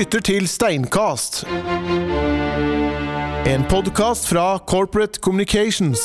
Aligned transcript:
lytter 0.00 0.22
til 0.24 0.46
Steinkast. 0.48 1.42
En 3.50 3.64
podkast 3.68 4.28
fra 4.30 4.58
Corporate 4.64 5.20
Communications. 5.20 6.00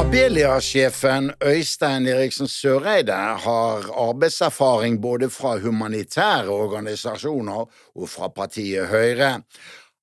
Abelia-sjefen 0.00 1.32
Øystein 1.44 2.06
Eriksen 2.08 2.48
Søreide 2.48 3.12
har 3.44 3.90
arbeidserfaring 4.08 5.02
både 5.02 5.28
fra 5.30 5.58
humanitære 5.58 6.48
organisasjoner 6.48 7.68
og 7.96 8.08
fra 8.08 8.28
partiet 8.28 8.88
Høyre. 8.88 9.42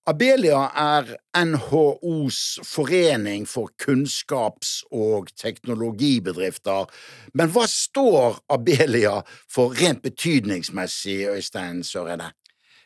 Abelia 0.03 0.65
er 0.75 1.13
NHOs 1.31 2.59
forening 2.67 3.45
for 3.47 3.69
kunnskaps- 3.79 4.81
og 4.91 5.29
teknologibedrifter. 5.39 6.89
Men 7.33 7.51
hva 7.53 7.63
står 7.71 8.41
Abelia 8.51 9.21
for 9.47 9.71
rent 9.79 10.03
betydningsmessig, 10.03 11.21
Øystein 11.31 11.85
Søreide? 11.87 12.33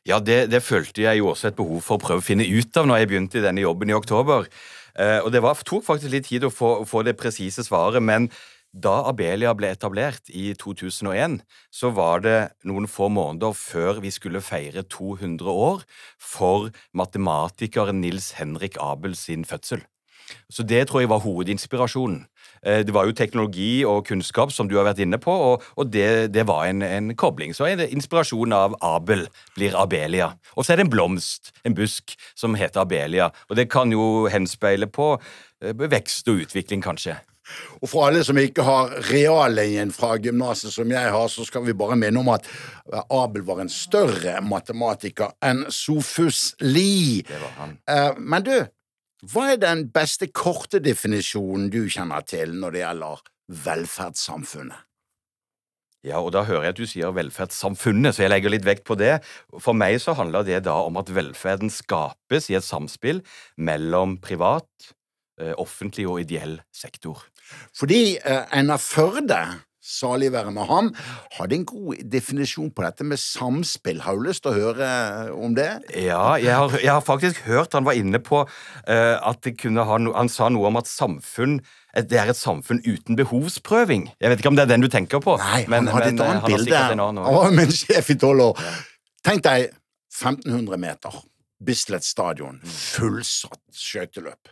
Ja, 0.06 0.20
det, 0.20 0.52
det, 0.52 0.62
følte 0.64 1.08
jeg 1.08 1.18
jo 1.18 1.32
også 1.34 1.50
et 1.50 1.58
behov 1.58 1.82
for 1.82 1.98
å 1.98 2.04
prøve 2.06 2.22
å 2.22 2.28
finne 2.28 2.46
ut 2.46 2.78
av 2.78 2.86
når 2.86 3.02
jeg 3.02 3.10
begynte 3.10 3.42
i 3.42 3.46
denne 3.48 3.66
jobben 3.66 3.90
i 3.90 3.98
oktober. 3.98 4.46
Eh, 4.94 5.18
og 5.18 5.34
det 5.34 5.42
var, 5.42 5.58
tok 5.66 5.90
faktisk 5.90 6.14
litt 6.14 6.30
tid 6.30 6.46
å 6.46 6.54
få, 6.54 6.86
få 6.86 7.02
det 7.02 7.18
presise 7.18 7.66
svaret, 7.66 8.04
men 8.06 8.30
da 8.74 9.02
Abelia 9.10 9.54
ble 9.58 9.72
etablert 9.74 10.30
i 10.30 10.52
2001, 10.60 11.40
så 11.74 11.92
var 11.96 12.24
det 12.26 12.38
noen 12.68 12.88
få 12.92 13.10
måneder 13.10 13.56
før 13.58 14.02
vi 14.04 14.12
skulle 14.14 14.44
feire 14.44 14.84
200 14.84 15.52
år 15.52 15.86
for 16.22 16.72
matematikeren 16.94 18.02
Nils 18.04 18.34
Henrik 18.38 18.78
Abel 18.82 19.16
sin 19.16 19.46
fødsel. 19.48 19.86
Så 20.52 20.64
det 20.64 20.88
tror 20.88 21.02
jeg 21.02 21.10
var 21.10 21.24
hovedinspirasjonen. 21.24 22.26
Eh, 22.66 22.82
det 22.86 22.94
var 22.94 23.08
jo 23.08 23.16
teknologi 23.16 23.86
og 23.88 24.06
kunnskap 24.08 24.52
som 24.52 24.68
du 24.68 24.76
har 24.78 24.88
vært 24.88 25.00
inne 25.04 25.20
på, 25.22 25.34
og, 25.56 25.84
det, 25.92 26.34
det, 26.34 26.48
var 26.48 26.66
en, 26.68 26.82
en, 26.84 27.14
kobling. 27.16 27.56
Så 27.56 27.68
er 27.68 27.78
det 27.80 27.90
inspirasjonen 27.96 28.56
av 28.56 28.76
Abel 28.84 29.28
blir 29.56 29.78
Abelia. 29.80 30.34
Og 30.56 30.66
så 30.66 30.74
er 30.74 30.82
det 30.82 30.88
en 30.88 30.94
blomst, 30.94 31.54
en 31.64 31.78
busk, 31.78 32.18
som 32.36 32.58
heter 32.60 32.84
Abelia. 32.84 33.32
Og 33.50 33.56
det 33.60 33.70
kan 33.72 33.92
jo 33.92 34.28
henspeile 34.32 34.90
på 34.92 35.14
eh, 35.64 35.88
vekst 35.88 36.28
og 36.28 36.44
utvikling, 36.48 36.84
kanskje. 36.84 37.20
Og 37.82 37.90
for 37.90 38.08
alle 38.08 38.24
som 38.26 38.38
ikke 38.40 38.66
har 38.66 38.96
reallinjen 39.10 39.94
fra 39.96 40.16
gymnaset 40.22 40.74
som 40.74 40.90
jeg 40.92 41.14
har, 41.14 41.28
så 41.32 41.46
skal 41.48 41.66
vi 41.68 41.76
bare 41.78 41.98
minne 42.00 42.22
om 42.22 42.32
at 42.34 42.48
Abel 43.14 43.46
var 43.48 43.62
en 43.64 43.72
større 43.72 44.40
matematiker 44.46 45.36
enn 45.46 45.66
Sofus 45.74 46.56
Lie. 46.64 47.24
Eh, 47.88 48.12
men 48.18 48.46
du, 48.46 48.56
hva 49.32 49.52
er 49.54 49.62
den 49.62 49.88
beste 49.94 50.30
korte 50.32 50.82
definisjonen 50.84 51.72
du 51.74 51.86
kjenner 51.92 52.26
til 52.28 52.58
når 52.58 52.76
det 52.76 52.84
gjelder 52.84 53.24
velferdssamfunnet? 53.68 54.84
Ja, 56.06 56.22
og 56.22 56.30
da 56.32 56.44
hører 56.46 56.68
jeg 56.68 56.76
at 56.76 56.80
du 56.80 56.88
sier 56.88 57.12
velferdssamfunnet, 57.12 58.16
så 58.16 58.24
jeg 58.24 58.32
legger 58.32 58.54
litt 58.54 58.68
vekt 58.68 58.86
på 58.88 58.96
det. 58.96 59.18
For 59.60 59.76
meg 59.76 59.98
så 60.00 60.14
handler 60.16 60.46
det 60.48 60.62
da 60.68 60.78
om 60.86 61.00
at 61.02 61.10
velferden 61.12 61.74
skapes 61.74 62.48
i 62.54 62.56
et 62.56 62.64
samspill 62.64 63.24
mellom 63.60 64.16
privat, 64.24 64.70
Eh, 64.78 64.97
offentlig 65.58 66.08
og 66.10 66.22
ideell 66.24 66.58
sektor. 66.74 67.26
Fordi 67.78 68.18
eh, 68.18 68.44
Einar 68.56 68.82
Førde, 68.82 69.40
salig 69.88 70.34
være 70.34 70.52
med 70.52 70.68
ham, 70.68 70.90
hadde 71.38 71.56
en 71.56 71.66
god 71.66 72.02
definisjon 72.12 72.72
på 72.76 72.84
dette 72.84 73.06
med 73.08 73.20
samspill. 73.22 74.02
Har 74.04 74.18
du 74.18 74.26
lyst 74.28 74.44
til 74.44 74.52
å 74.52 74.58
høre 74.58 74.88
eh, 74.88 75.30
om 75.32 75.56
det? 75.56 75.70
Ja, 75.96 76.36
jeg 76.42 76.56
har, 76.56 76.76
jeg 76.82 76.92
har 76.92 77.06
faktisk 77.06 77.40
hørt 77.48 77.78
han 77.78 77.88
var 77.88 77.96
inne 77.96 78.20
på 78.20 78.44
uh, 78.44 79.16
at 79.30 79.40
det 79.46 79.56
kunne 79.62 79.86
ha 79.88 80.00
no, 80.02 80.12
Han 80.18 80.32
sa 80.32 80.50
noe 80.52 80.68
om 80.72 80.80
at 80.80 80.90
samfunn 80.92 81.62
det 81.98 82.20
er 82.20 82.30
et 82.30 82.38
samfunn 82.38 82.78
uten 82.86 83.18
behovsprøving. 83.18 84.04
Jeg 84.22 84.30
vet 84.30 84.44
ikke 84.44 84.52
om 84.52 84.58
det 84.60 84.68
er 84.68 84.70
den 84.70 84.84
du 84.86 84.90
tenker 84.92 85.24
på. 85.24 85.34
Nei, 85.42 85.64
men, 85.66 85.88
han 85.88 85.96
hadde 85.96 86.12
et 86.12 86.22
annet 86.22 86.46
bilde. 86.46 86.82
Han 86.84 87.24
var 87.24 87.56
min 87.56 87.74
sjef 87.74 88.12
i 88.14 88.18
tolv 88.22 88.52
år. 88.52 88.68
Tenk 89.26 89.42
deg 89.48 89.72
1500 90.14 90.78
meter, 90.84 91.18
Bislett 91.58 92.06
stadion, 92.06 92.62
fullsatt 92.70 93.64
skøyteløp 93.74 94.52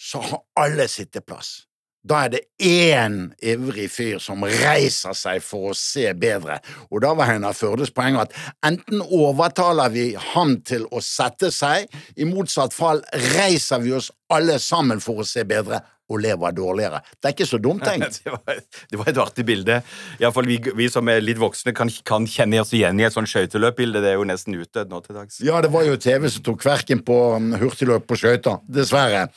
så 0.00 0.20
har 0.20 0.42
alle 0.56 0.88
sitteplass. 0.88 1.66
Da 2.00 2.22
er 2.24 2.30
det 2.32 2.40
én 2.64 3.16
ivrig 3.44 3.90
fyr 3.92 4.20
som 4.24 4.44
reiser 4.44 5.12
seg 5.16 5.42
for 5.44 5.70
å 5.70 5.76
se 5.76 6.06
bedre, 6.16 6.56
og 6.88 7.02
da 7.04 7.12
var 7.16 7.28
Heinar 7.28 7.56
Førdes 7.56 7.92
poeng 7.92 8.16
at 8.22 8.32
enten 8.64 9.02
overtaler 9.04 9.92
vi 9.92 10.06
ham 10.32 10.56
til 10.64 10.86
å 10.88 11.02
sette 11.04 11.52
seg, 11.52 11.90
i 12.16 12.24
motsatt 12.24 12.72
fall 12.72 13.04
reiser 13.36 13.84
vi 13.84 13.92
oss 13.98 14.08
alle 14.32 14.56
sammen 14.62 15.02
for 15.04 15.20
å 15.20 15.28
se 15.28 15.44
bedre, 15.44 15.82
og 16.10 16.18
lever 16.24 16.54
dårligere. 16.56 16.98
Det 17.20 17.28
er 17.28 17.34
ikke 17.36 17.46
så 17.46 17.60
dumt 17.62 17.84
tenkt. 17.88 18.18
det, 18.24 18.32
var, 18.34 18.58
det 18.90 18.98
var 18.98 19.12
et 19.12 19.20
artig 19.22 19.46
bilde. 19.46 19.76
Iallfall 20.18 20.48
vi, 20.50 20.56
vi 20.74 20.88
som 20.90 21.06
er 21.12 21.22
litt 21.22 21.38
voksne, 21.38 21.70
kan, 21.76 21.92
kan 22.02 22.26
kjenne 22.26 22.64
oss 22.64 22.74
igjen 22.74 22.98
i 22.98 23.06
et 23.06 23.14
sånt 23.14 23.30
skøyteløpbilde. 23.30 24.02
Det 24.02 24.10
er 24.14 24.18
jo 24.18 24.26
nesten 24.26 24.58
utdødd 24.58 24.90
nå 24.90 25.04
til 25.04 25.20
dags. 25.20 25.38
Ja, 25.46 25.62
det 25.62 25.70
var 25.70 25.86
jo 25.86 25.94
TV 26.00 26.26
som 26.32 26.42
tok 26.48 26.64
kverken 26.64 27.04
på 27.06 27.20
um, 27.36 27.52
hurtigløp 27.60 28.10
på 28.10 28.18
skøyter. 28.18 28.58
Dessverre. 28.66 29.28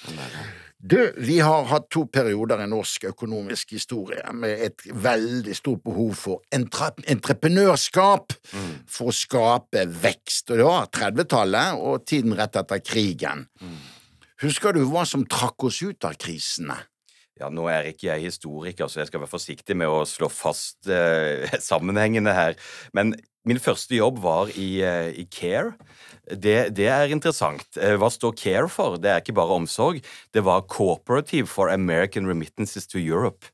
Du, 0.84 1.14
vi 1.18 1.38
har 1.40 1.64
hatt 1.70 1.86
to 1.96 2.02
perioder 2.12 2.60
i 2.60 2.68
norsk 2.68 3.06
økonomisk 3.14 3.70
historie 3.72 4.34
med 4.36 4.66
et 4.66 4.84
veldig 4.92 5.56
stort 5.56 5.80
behov 5.86 6.12
for 6.20 6.42
entre 6.52 6.90
entreprenørskap 7.08 8.36
mm. 8.52 8.74
for 8.92 9.14
å 9.14 9.16
skape 9.16 9.86
vekst. 10.04 10.52
Og 10.52 10.60
det 10.60 10.66
var 10.68 10.90
30-tallet 10.92 11.80
og 11.80 12.04
tiden 12.10 12.36
rett 12.36 12.60
etter 12.60 12.84
krigen. 12.84 13.46
Mm. 13.64 13.78
Husker 14.44 14.76
du 14.76 14.82
hva 14.92 15.06
som 15.08 15.24
trakk 15.24 15.70
oss 15.70 15.80
ut 15.88 16.04
av 16.04 16.20
krisene? 16.20 16.76
Ja, 17.42 17.50
Nå 17.50 17.66
er 17.72 17.90
ikke 17.90 18.12
jeg 18.12 18.28
historiker, 18.28 18.88
så 18.88 19.02
jeg 19.02 19.10
skal 19.10 19.24
være 19.24 19.32
forsiktig 19.32 19.78
med 19.80 19.90
å 19.90 20.04
slå 20.06 20.30
fast 20.30 20.90
eh, 20.92 21.50
sammenhengene 21.70 22.34
her. 22.36 22.58
Men 22.94 23.16
min 23.50 23.60
første 23.60 23.98
jobb 23.98 24.22
var 24.24 24.52
i, 24.54 24.84
eh, 24.86 25.10
i 25.20 25.26
Care. 25.28 25.74
Det, 26.30 26.72
det, 26.78 26.88
er 26.94 27.12
interessant. 27.12 27.66
Eh, 27.76 27.98
hva 28.00 28.12
står 28.14 28.38
CARE 28.40 28.70
for? 28.72 29.00
Det 29.02 29.12
er 29.12 29.24
ikke 29.24 29.36
bare 29.36 29.58
omsorg. 29.58 30.00
Det 30.32 30.46
var 30.46 30.68
Cooperative 30.72 31.50
for 31.52 31.74
American 31.74 32.30
Remittances 32.30 32.88
to 32.88 33.02
Europe. 33.02 33.50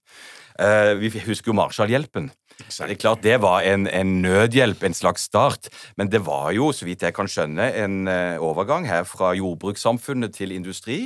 Eh, 0.59 0.93
vi 0.99 1.09
husker 1.23 1.53
jo 1.53 1.57
Marshallhjelpen. 1.57 2.31
Det 2.59 2.91
er 2.91 2.97
klart 2.99 3.23
det 3.23 3.37
var 3.39 3.63
en, 3.63 3.87
en, 3.87 4.17
nødhjelp, 4.23 4.83
en 4.83 4.95
slags 4.95 5.29
start, 5.29 5.69
men 5.95 6.09
det 6.11 6.19
var 6.25 6.51
jo, 6.55 6.73
så 6.75 6.85
vidt 6.87 7.05
jeg 7.05 7.15
kan 7.15 7.29
skjønne, 7.29 7.69
en 7.79 8.09
uh, 8.09 8.35
overgang 8.43 8.87
her 8.89 9.05
fra 9.07 9.31
jordbrukssamfunnet 9.37 10.35
til 10.35 10.51
industri. 10.51 10.97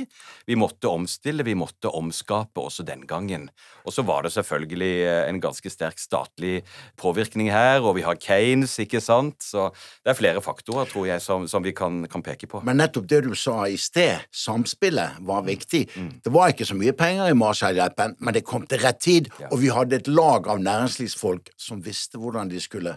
Vi 0.48 0.58
måtte 0.58 0.90
omstille, 0.90 1.46
vi 1.46 1.54
måtte 1.54 1.92
omskape 1.94 2.58
også 2.60 2.82
den 2.86 3.04
gangen. 3.06 3.46
Og 3.84 3.94
så 3.94 4.02
var 4.06 4.26
det 4.26 4.32
selvfølgelig 4.34 4.92
uh, 5.06 5.20
en 5.28 5.40
ganske 5.44 5.70
sterk 5.70 6.02
statlig 6.02 6.64
påvirkning 7.00 7.52
her, 7.54 7.84
og 7.84 8.00
vi 8.00 8.06
har 8.06 8.18
Kanes, 8.18 8.74
ikke 8.82 9.02
sant, 9.04 9.38
så 9.44 9.68
det 10.02 10.14
er 10.14 10.18
flere 10.18 10.42
faktorer, 10.42 10.90
tror 10.90 11.06
jeg, 11.12 11.22
som, 11.22 11.46
som 11.50 11.62
vi 11.64 11.74
kan, 11.76 12.02
kan, 12.10 12.24
peke 12.24 12.50
på. 12.50 12.64
Men 12.66 12.82
nettopp 12.82 13.06
det 13.10 13.22
du 13.28 13.34
sa 13.38 13.62
i 13.70 13.78
sted, 13.78 14.26
samspillet, 14.34 15.22
var 15.22 15.46
viktig. 15.46 15.84
Mm. 15.94 16.10
Det 16.24 16.34
var 16.34 16.50
ikke 16.50 16.66
så 16.66 16.76
mye 16.78 16.96
penger 16.98 17.30
i 17.30 17.38
Marshallhjelpen, 17.38 18.18
men 18.18 18.34
det 18.34 18.46
kom 18.48 18.66
til 18.66 18.82
rett 18.82 19.02
tid, 19.04 19.30
ja. 19.44 19.50
og 19.52 19.60
vi 19.60 19.70
hadde 19.72 20.00
et 20.00 20.08
lag 20.10 20.48
av 20.50 20.62
næringslivsfolk 20.64 21.52
som 21.60 21.82
visste 21.84 22.20
hvordan 22.20 22.50
de 22.50 22.62
skulle 22.62 22.96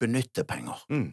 benytte 0.00 0.44
penger. 0.48 0.84
Mm. 0.92 1.10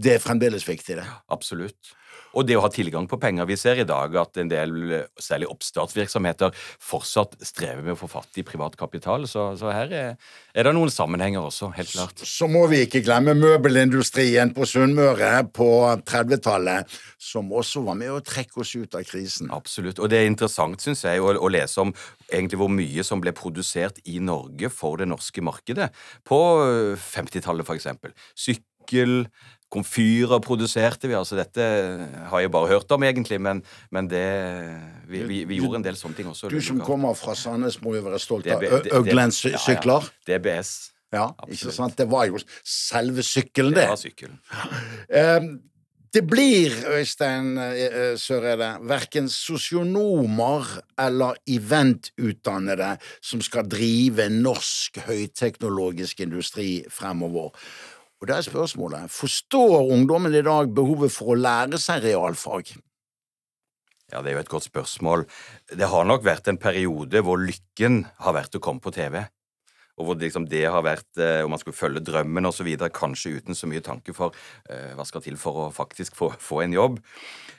Det 0.00 0.16
er 0.16 0.22
fremdeles 0.22 0.66
viktig, 0.68 0.96
det. 1.00 1.06
Absolutt. 1.32 1.94
Og 2.36 2.46
det 2.46 2.56
å 2.58 2.62
ha 2.64 2.70
tilgang 2.72 3.08
på 3.10 3.18
penger. 3.20 3.48
Vi 3.48 3.58
ser 3.58 3.80
i 3.82 3.86
dag 3.88 4.14
at 4.20 4.38
en 4.40 4.50
del, 4.50 4.76
særlig 5.20 5.48
oppstartsvirksomheter, 5.50 6.54
fortsatt 6.82 7.36
strever 7.46 7.82
med 7.82 7.96
å 7.96 8.00
få 8.00 8.10
fatt 8.10 8.38
i 8.40 8.44
privat 8.46 8.76
kapital, 8.78 9.26
så, 9.30 9.50
så 9.58 9.72
her 9.74 9.90
er, 9.90 10.14
er, 10.54 10.66
det 10.66 10.74
noen 10.76 10.92
sammenhenger 10.92 11.42
også, 11.42 11.72
helt 11.76 11.92
klart. 11.92 12.22
Så, 12.22 12.28
så 12.30 12.50
må 12.50 12.66
vi 12.70 12.84
ikke 12.86 13.02
glemme 13.06 13.34
møbelindustrien 13.38 14.54
på 14.56 14.68
Sunnmøre 14.68 15.32
på 15.56 15.70
30-tallet, 16.06 16.98
som 17.20 17.50
også 17.52 17.84
var 17.86 17.98
med 18.00 18.14
å 18.14 18.22
trekke 18.24 18.62
oss 18.62 18.74
ut 18.78 18.96
av 18.98 19.06
krisen. 19.08 19.50
Absolutt. 19.54 20.00
Og 20.00 20.10
det 20.12 20.22
er 20.22 20.30
interessant, 20.30 20.80
syns 20.82 21.04
jeg, 21.06 21.22
å, 21.22 21.34
å, 21.34 21.50
lese 21.50 21.82
om 21.82 21.94
egentlig 22.30 22.60
hvor 22.62 22.72
mye 22.72 23.06
som 23.06 23.22
ble 23.22 23.34
produsert 23.36 23.98
i 24.08 24.20
Norge 24.22 24.70
for 24.72 25.00
det 25.00 25.08
norske 25.10 25.42
markedet 25.44 25.90
på 26.28 26.40
50-tallet, 27.10 27.66
for 27.66 27.78
eksempel. 27.78 28.14
Sykkel, 28.38 29.24
Komfyrer 29.70 30.40
produserte 30.42 31.06
vi. 31.06 31.14
altså 31.14 31.38
Dette 31.38 31.64
har 32.32 32.42
jeg 32.42 32.50
bare 32.50 32.72
hørt 32.72 32.90
om, 32.90 33.04
egentlig, 33.06 33.40
men, 33.40 33.62
men 33.94 34.10
det, 34.10 34.26
vi, 35.06 35.22
vi, 35.22 35.42
vi, 35.46 35.60
gjorde 35.60 35.78
en 35.78 35.86
del 35.86 35.98
sånne 35.98 36.18
ting 36.18 36.30
også. 36.30 36.50
Du 36.50 36.58
som 36.64 36.82
kommer 36.82 37.14
fra 37.18 37.36
Sandnes, 37.38 37.78
må 37.84 37.94
jo 37.94 38.04
være 38.08 38.18
stolt 38.22 38.50
av 38.50 38.64
Øglens 38.98 39.44
sykler? 39.44 40.10
Ja, 40.26 40.34
ja. 40.34 40.38
DBS. 40.38 40.74
Ja, 41.10 41.24
Absolutt. 41.26 41.56
ikke 41.56 41.74
sant? 41.74 41.98
Det 41.98 42.06
var 42.10 42.28
jo 42.30 42.38
selve 42.66 43.22
sykkelen, 43.26 43.74
det. 43.74 43.82
Det 43.82 43.90
var 43.94 44.00
sykkelen. 44.00 44.38
Um, 45.10 45.50
det 46.14 46.22
blir, 46.26 46.74
Øystein 46.90 47.58
eh, 47.58 47.84
eh, 47.86 48.18
Søreide, 48.18 48.72
verken 48.86 49.28
sosionomer 49.30 50.66
eller 50.98 51.38
eventutdannede 51.50 52.96
som 53.22 53.42
skal 53.42 53.68
drive 53.70 54.28
norsk 54.34 54.98
høyteknologisk 55.06 56.20
industri 56.26 56.84
fremover. 56.90 57.54
Og 58.20 58.28
da 58.28 58.36
er 58.36 58.44
spørsmålet 58.44 59.12
forstår 59.12 59.90
ungdommen 59.94 60.34
i 60.36 60.44
dag 60.44 60.68
behovet 60.76 61.12
for 61.14 61.32
å 61.32 61.40
lære 61.40 61.80
seg 61.80 62.04
realfag? 62.04 62.74
Ja, 64.10 64.20
Det 64.20 64.32
er 64.32 64.36
jo 64.36 64.42
et 64.44 64.52
godt 64.52 64.66
spørsmål. 64.68 65.24
Det 65.70 65.88
har 65.88 66.04
nok 66.04 66.24
vært 66.26 66.48
en 66.50 66.58
periode 66.58 67.22
hvor 67.24 67.40
lykken 67.40 68.04
har 68.18 68.34
vært 68.36 68.58
å 68.58 68.60
komme 68.60 68.82
på 68.82 68.92
TV. 68.92 69.22
Og 70.00 70.08
hvor 70.08 70.16
liksom 70.20 70.48
det 70.48 70.64
har 70.72 70.82
vært 70.86 71.20
eh, 71.20 71.42
Om 71.44 71.52
man 71.52 71.60
skulle 71.60 71.76
følge 71.76 72.02
drømmen 72.04 72.48
osv., 72.48 72.70
kanskje 72.96 73.36
uten 73.38 73.56
så 73.56 73.68
mye 73.68 73.84
tanke 73.84 74.14
for 74.16 74.34
eh, 74.70 74.94
hva 74.96 75.04
skal 75.04 75.24
til 75.24 75.36
for 75.40 75.66
å 75.66 75.70
faktisk 75.74 76.16
få, 76.16 76.32
få 76.40 76.62
en 76.64 76.74
jobb. 76.74 76.98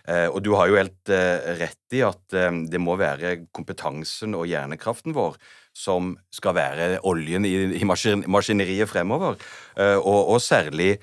Eh, 0.09 0.27
og 0.27 0.41
du 0.41 0.53
har 0.57 0.69
jo 0.69 0.79
helt 0.79 1.13
eh, 1.13 1.53
rett 1.61 1.95
i 1.95 2.01
at 2.05 2.37
eh, 2.37 2.49
det 2.71 2.81
må 2.81 2.97
være 2.99 3.35
kompetansen 3.53 4.33
og 4.37 4.47
hjernekraften 4.49 5.13
vår 5.13 5.37
som 5.77 6.15
skal 6.33 6.57
være 6.57 6.87
oljen 7.07 7.45
i, 7.47 7.53
i 7.79 7.85
maskineriet 7.87 8.89
fremover, 8.91 9.37
og, 9.79 10.17
og 10.33 10.41
særlig 10.43 10.97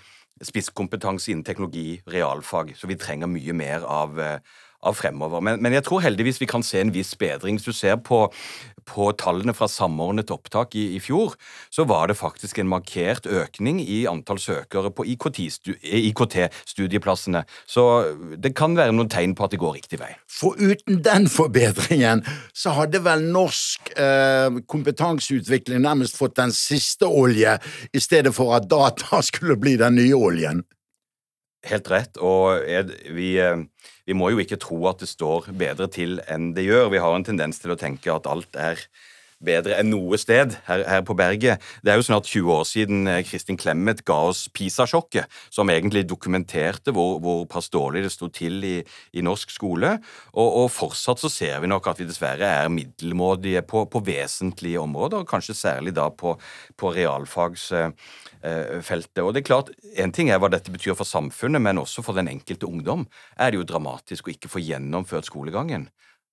spisskompetanse 0.45 1.31
innen 1.33 1.47
teknologi, 1.47 2.03
realfag. 2.13 2.75
Så 2.77 2.91
vi 2.91 2.99
trenger 3.01 3.33
mye 3.33 3.55
mer 3.57 3.87
av 3.89 4.21
av 4.87 4.95
fremover. 4.95 5.41
Men, 5.43 5.59
men, 5.63 5.73
jeg 5.75 5.85
tror 5.89 6.03
heldigvis 6.05 6.41
vi 6.43 6.47
kan 6.51 6.63
se 6.67 6.81
en 6.81 6.93
viss 6.95 7.19
bedring. 7.19 7.57
Hvis 7.59 7.67
du 7.67 7.73
ser 7.75 7.97
på, 8.05 8.33
på 8.89 9.13
tallene 9.19 9.55
fra 9.57 9.69
samordnet 9.71 10.31
opptak 10.35 10.75
i, 10.79 10.97
i, 10.97 11.01
fjor, 11.03 11.35
så 11.75 11.85
var 11.89 12.07
det 12.09 12.21
faktisk 12.21 12.59
en 12.59 12.71
markert 12.71 13.27
økning 13.27 13.81
i 13.83 14.07
antall 14.11 14.39
søkere 14.43 14.91
på 14.95 15.05
IKT-studieplassene. 15.15 17.43
Så 17.67 17.83
det 18.39 18.55
kan 18.59 18.77
være 18.79 18.93
noen 18.95 19.11
tegn 19.11 19.35
på 19.39 19.45
at 19.49 19.53
det 19.55 19.63
går 19.63 19.75
riktig 19.81 19.99
vei. 20.03 20.13
For 20.31 20.51
uten 20.59 21.03
den 21.05 21.29
forbedringen 21.33 22.19
så 22.55 22.71
hadde 22.79 23.05
vel 23.05 23.21
norsk 23.35 23.81
eh, 23.99 24.49
kompetanseutvikling 24.71 25.81
nærmest 25.83 26.19
fått 26.19 26.39
den 26.39 26.53
siste 26.55 27.07
olje, 27.09 27.59
i 27.93 28.01
stedet 28.03 28.35
for 28.37 28.55
at 28.57 28.71
data 28.71 29.23
skulle 29.29 29.57
bli 29.59 29.77
den 29.81 29.95
nye 29.99 30.15
oljen. 30.15 30.63
Helt 31.67 31.91
rett. 31.91 32.19
Og 32.23 32.63
vi, 33.17 33.33
eh, 33.43 33.59
vi, 34.09 34.17
må 34.17 34.31
jo 34.33 34.41
ikke 34.41 34.57
tro 34.61 34.79
at 34.89 35.03
det 35.03 35.11
står 35.11 35.51
bedre 35.53 35.89
til 35.93 36.17
enn 36.33 36.55
det 36.57 36.65
gjør. 36.65 36.89
Vi 36.95 37.03
har 37.05 37.13
en 37.13 37.27
tendens 37.27 37.61
til 37.61 37.75
å 37.75 37.79
tenke 37.79 38.09
at 38.15 38.29
alt 38.31 38.57
er 38.57 38.81
bedre 39.45 39.75
enn 39.79 39.91
noe 39.93 40.19
sted 40.21 40.57
her, 40.67 40.83
her, 40.89 41.03
på 41.07 41.15
berget. 41.19 41.63
Det 41.85 41.91
er 41.93 41.97
jo 42.01 42.07
snart 42.09 42.27
20 42.29 42.53
år 42.53 42.65
siden 42.69 43.09
eh, 43.11 43.25
Kristin 43.27 43.59
Clemet 43.61 44.05
ga 44.09 44.17
oss 44.31 44.41
PISA-sjokket, 44.55 45.25
som 45.55 45.71
egentlig 45.73 46.11
dokumenterte 46.11 46.91
hvor, 46.95 47.13
hvor 47.23 47.39
pass 47.51 47.67
dårlig 47.73 48.01
det 48.07 48.13
sto 48.15 48.27
til 48.35 48.55
i, 48.67 48.77
i 49.15 49.21
norsk 49.25 49.49
skole. 49.55 49.91
Og, 50.35 50.49
og, 50.49 50.69
fortsatt 50.75 51.19
så 51.23 51.29
ser 51.33 51.57
vi 51.63 51.71
nok 51.71 51.85
at 51.91 52.01
vi 52.03 52.09
dessverre 52.09 52.47
er 52.63 52.69
middelmådige 52.73 53.63
på, 53.69 53.79
på 53.91 53.99
vesentlige 54.07 54.83
områder, 54.83 55.29
kanskje 55.29 55.55
særlig 55.59 55.93
da 55.97 56.07
på, 56.11 56.31
på 56.79 56.87
realfagsfeltet. 56.95 59.23
Og 59.25 59.31
det 59.35 59.41
er 59.43 59.53
klart, 59.53 59.69
En 59.99 60.13
ting 60.15 60.29
er 60.31 60.39
hva 60.39 60.49
dette 60.53 60.71
betyr 60.71 60.95
for 60.95 61.05
samfunnet, 61.09 61.61
men 61.63 61.79
også 61.81 62.03
for 62.07 62.15
den 62.15 62.29
enkelte 62.31 62.67
ungdom 62.69 63.07
er 63.39 63.51
det 63.51 63.59
jo 63.59 63.65
dramatisk 63.67 64.29
å 64.29 64.35
ikke 64.35 64.53
få 64.53 64.59
gjennomført 64.63 65.27
skolegangen 65.27 65.89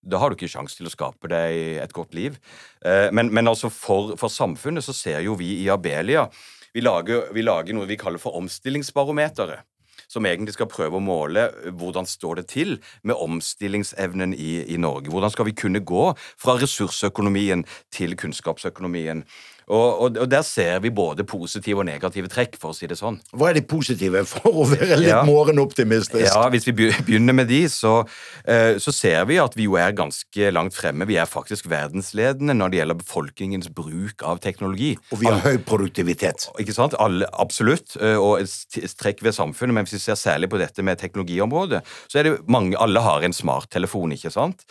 da 0.06 0.22
har 0.22 0.30
du 0.30 0.38
ikke 0.38 0.52
sjanse 0.52 0.78
til 0.78 0.90
å 0.90 0.94
skape 0.94 1.30
deg 1.32 1.82
et 1.84 1.94
godt 1.96 2.14
liv. 2.18 2.38
Eh, 2.86 3.10
men, 3.16 3.32
men 3.34 3.50
altså 3.50 3.72
for, 3.74 4.14
for, 4.20 4.32
samfunnet 4.32 4.86
så 4.86 4.94
ser 4.96 5.24
jo 5.26 5.38
vi 5.40 5.56
i 5.64 5.70
Abelia 5.74 6.28
vi 6.76 6.84
lager, 6.84 7.30
vi 7.34 7.46
lager 7.46 7.76
noe 7.78 7.88
vi 7.88 7.96
kaller 7.96 8.20
for 8.20 8.36
omstillingsbarometeret. 8.36 9.64
Som 10.12 10.28
egentlig 10.30 10.54
skal 10.54 10.68
prøve 10.70 11.00
å 11.00 11.04
måle 11.04 11.48
hvordan 11.80 12.06
står 12.06 12.42
det 12.42 12.44
til 12.52 12.76
med 13.08 13.18
omstillingsevnen 13.18 14.36
i, 14.38 14.60
i 14.76 14.78
Norge. 14.78 15.10
Hvordan 15.10 15.32
skal 15.34 15.48
vi 15.48 15.56
kunne 15.58 15.82
gå 15.82 16.04
fra 16.20 16.58
ressursøkonomien 16.62 17.64
til 17.96 18.14
kunnskapsøkonomien? 18.20 19.24
Og, 19.66 20.02
og, 20.02 20.18
og, 20.22 20.28
der 20.30 20.44
ser 20.46 20.80
vi 20.84 20.92
både 20.94 21.24
positive 21.26 21.82
og 21.82 21.88
negative 21.88 22.30
trekk, 22.30 22.58
for 22.62 22.74
å 22.74 22.78
si 22.78 22.86
det 22.90 22.98
sånn. 23.00 23.18
Hva 23.34 23.50
er 23.50 23.58
de 23.58 23.64
positive, 23.66 24.22
for 24.30 24.62
å 24.62 24.68
være 24.70 25.00
litt 25.00 25.10
ja. 25.10 25.24
morgenoptimistisk? 25.26 26.28
Ja, 26.28 26.44
Hvis 26.54 26.68
vi 26.70 26.76
begynner 26.76 27.34
med 27.38 27.50
de, 27.50 27.64
så, 27.72 27.96
uh, 28.06 28.76
så, 28.82 28.94
ser 28.96 29.26
vi 29.30 29.40
at 29.42 29.58
vi 29.58 29.66
jo 29.66 29.78
er 29.82 29.96
ganske 29.98 30.52
langt 30.54 30.78
fremme. 30.78 31.08
Vi 31.10 31.18
er 31.22 31.30
faktisk 31.30 31.70
verdensledende 31.72 32.54
når 32.58 32.72
det 32.72 32.82
gjelder 32.82 33.00
befolkningens 33.02 33.72
bruk 33.74 34.26
av 34.26 34.42
teknologi. 34.44 34.94
Og 35.10 35.24
vi 35.24 35.32
har 35.32 35.42
høy 35.46 35.58
produktivitet. 35.66 36.50
Ikke 36.62 36.76
sant? 36.76 36.98
Alle, 37.02 37.28
absolutt. 37.34 37.98
Uh, 37.98 38.20
og 38.22 38.46
et 38.46 38.98
trekk 39.02 39.26
ved 39.26 39.38
samfunnet. 39.38 39.80
Men 39.80 39.90
hvis 39.90 39.98
vi 39.98 40.04
ser 40.06 40.20
særlig 40.20 40.52
på 40.54 40.62
dette 40.62 40.86
med 40.86 41.02
teknologiområdet, 41.02 41.82
så 42.06 42.22
er 42.22 42.30
det 42.30 42.38
mange 42.46 42.78
Alle 42.78 43.02
har 43.02 43.24
en 43.26 43.34
smarttelefon, 43.34 44.14
ikke 44.14 44.30
sant? 44.34 44.66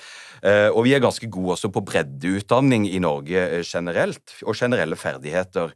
Uh, 0.44 0.68
og 0.74 0.84
vi 0.84 0.92
er 0.92 1.00
ganske 1.00 1.28
gode 1.32 1.56
også 1.56 1.72
på 1.72 1.84
breddeutdanning 1.88 2.84
i 2.90 3.00
Norge 3.00 3.64
generelt. 3.64 4.36
og 4.44 4.54
generelle 4.54 4.96
ferdigheter. 4.96 5.72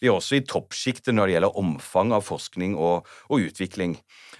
Vi 0.00 0.06
er 0.06 0.14
også 0.14 0.38
i 0.38 0.46
toppsjiktet 0.46 1.14
når 1.14 1.26
det 1.26 1.34
gjelder 1.36 1.58
omfang 1.58 2.12
av 2.14 2.24
forskning 2.26 2.76
og, 2.78 3.06
og 3.28 3.46
utvikling. 3.48 3.96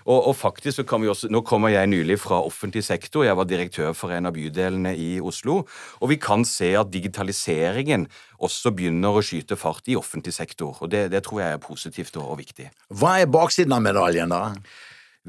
Og, 0.09 0.31
og, 0.31 0.35
faktisk 0.39 0.79
så 0.79 0.85
kan 0.89 1.03
vi 1.03 1.11
også, 1.11 1.29
Nå 1.33 1.43
kommer 1.45 1.73
jeg 1.73 1.91
nylig 1.91 2.17
fra 2.23 2.41
offentlig 2.41 2.85
sektor. 2.87 3.27
Jeg 3.27 3.37
var 3.37 3.49
direktør 3.49 3.93
for 3.97 4.15
en 4.15 4.31
av 4.31 4.37
bydelene 4.37 4.95
i 4.97 5.09
Oslo. 5.21 5.61
Og 6.01 6.13
vi 6.13 6.19
kan 6.23 6.47
se 6.49 6.71
at 6.79 6.93
digitaliseringen 6.95 8.07
også 8.39 8.73
begynner 8.77 9.19
å 9.19 9.25
skyte 9.25 9.59
fart 9.61 9.91
i 9.91 9.99
offentlig 9.99 10.33
sektor. 10.39 10.79
Og 10.81 10.93
det, 10.95 11.09
det 11.13 11.25
tror 11.27 11.43
jeg 11.43 11.59
er 11.59 11.65
positivt 11.65 12.17
og, 12.17 12.31
og 12.33 12.41
viktig. 12.41 12.71
Hva 12.95 13.19
er 13.21 13.31
baksiden 13.31 13.75
av 13.77 13.85
medaljen, 13.85 14.33
da? 14.33 14.55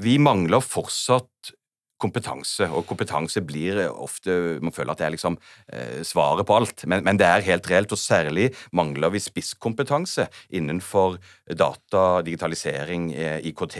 Vi 0.00 0.16
mangler 0.22 0.64
fortsatt 0.64 1.52
kompetanse, 2.00 2.68
og 2.72 2.86
kompetanse 2.88 3.42
blir 3.44 3.82
ofte 3.90 4.58
Man 4.64 4.74
føler 4.74 4.94
at 4.94 5.00
det 5.02 5.06
er 5.08 5.14
liksom 5.14 5.36
eh, 5.72 6.00
svaret 6.06 6.46
på 6.48 6.56
alt, 6.56 6.84
men, 6.90 7.04
men, 7.06 7.20
det 7.20 7.28
er 7.28 7.46
helt 7.46 7.68
reelt, 7.70 7.92
og 7.92 8.00
særlig 8.00 8.50
mangler 8.76 9.12
vi 9.12 9.22
spisskompetanse 9.22 10.28
innenfor 10.56 11.18
data, 11.46 12.22
digitalisering, 12.26 13.10
eh, 13.14 13.38
IKT. 13.50 13.78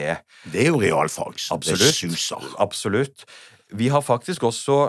Det 0.53 0.67
er 0.67 0.71
jo 0.71 0.81
realfags. 0.83 1.51
Absolutt. 1.55 1.87
Det 1.87 1.95
suser. 1.97 2.51
Absolutt. 2.61 3.25
Vi 3.71 3.89
har 3.89 4.03
faktisk 4.03 4.45
også 4.49 4.89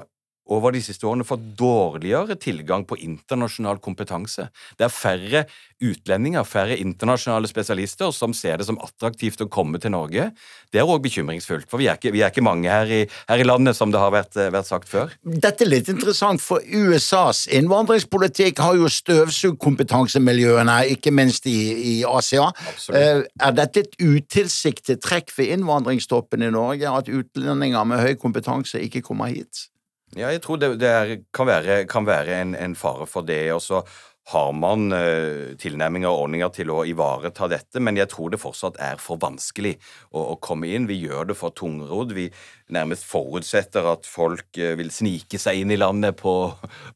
over 0.52 0.76
de 0.76 0.82
siste 0.84 1.08
årene 1.08 1.28
fått 1.28 1.44
dårligere 1.60 2.36
tilgang 2.40 2.84
på 2.88 3.00
internasjonal 3.00 3.80
kompetanse. 3.84 4.50
Det 4.78 4.88
er 4.88 4.94
færre 4.94 5.46
utlendinger, 5.82 6.46
færre 6.46 6.78
internasjonale 6.78 7.50
spesialister 7.50 8.12
som 8.14 8.36
ser 8.38 8.60
det 8.60 8.68
som 8.68 8.78
attraktivt 8.84 9.42
å 9.42 9.50
komme 9.52 9.80
til 9.82 9.94
Norge. 9.96 10.30
Det 10.72 10.82
er 10.82 10.90
òg 10.90 11.02
bekymringsfullt, 11.06 11.68
for 11.72 11.82
vi 11.82 11.88
er, 11.90 11.98
ikke, 11.98 12.14
vi 12.14 12.22
er 12.22 12.34
ikke, 12.34 12.44
mange 12.46 12.70
her 12.70 12.92
i, 12.92 13.02
her 13.30 13.42
i, 13.42 13.48
landet, 13.48 13.78
som 13.78 13.94
det 13.94 14.02
har 14.02 14.14
vært, 14.14 14.38
vært, 14.38 14.70
sagt 14.70 14.90
før. 14.92 15.16
Dette 15.24 15.66
er 15.66 15.72
litt 15.72 15.90
interessant, 15.92 16.44
for 16.44 16.62
USAs 16.62 17.48
innvandringspolitikk 17.58 18.62
har 18.62 18.78
jo 18.80 18.92
støvsugd 18.92 19.60
kompetansemiljøene, 19.64 20.78
ikke 20.96 21.14
minst 21.16 21.50
i, 21.50 21.58
i 21.74 21.96
Asia. 22.08 22.52
Absolutt. 22.52 23.00
Eh, 23.00 23.26
er 23.48 23.58
dette 23.58 23.86
et 23.86 23.98
utilsiktet 24.02 25.02
trekk 25.04 25.34
ved 25.38 25.56
innvandringstoppen 25.58 26.46
i 26.46 26.54
Norge, 26.54 26.94
at 27.02 27.10
utlendinger 27.12 27.88
med 27.90 28.06
høy 28.06 28.16
kompetanse 28.22 28.82
ikke 28.86 29.04
kommer 29.06 29.34
hit? 29.34 29.71
Ja, 30.16 30.28
jeg 30.28 30.42
tror 30.44 30.60
det, 30.60 30.74
det 30.80 30.90
er, 30.90 31.12
kan 31.34 31.48
være, 31.48 31.86
kan 31.88 32.06
være 32.06 32.42
en, 32.42 32.56
en, 32.56 32.76
fare 32.76 33.08
for 33.08 33.24
det. 33.24 33.54
Og 33.54 33.62
så 33.62 33.82
har 34.30 34.52
man 34.54 34.94
uh, 34.94 35.52
tilnærminger 35.60 36.12
og 36.12 36.28
ordninger 36.28 36.52
til 36.54 36.72
å 36.72 36.84
ivareta 36.88 37.48
dette, 37.50 37.82
men 37.82 37.98
jeg 37.98 38.12
tror 38.12 38.32
det 38.32 38.40
fortsatt 38.42 38.78
er 38.84 39.02
for 39.02 39.20
vanskelig 39.22 39.74
å, 40.12 40.22
å 40.22 40.36
komme 40.44 40.70
inn. 40.70 40.86
Vi 40.90 41.00
gjør 41.02 41.32
det 41.32 41.38
for 41.40 41.54
tungrodd. 41.58 42.14
Vi 42.16 42.28
nærmest 42.72 43.04
forutsetter 43.10 43.88
at 43.90 44.06
folk 44.08 44.62
uh, 44.62 44.74
vil 44.80 44.94
snike 44.94 45.42
seg 45.42 45.64
inn 45.64 45.74
i 45.74 45.80
landet 45.80 46.20
på, 46.22 46.36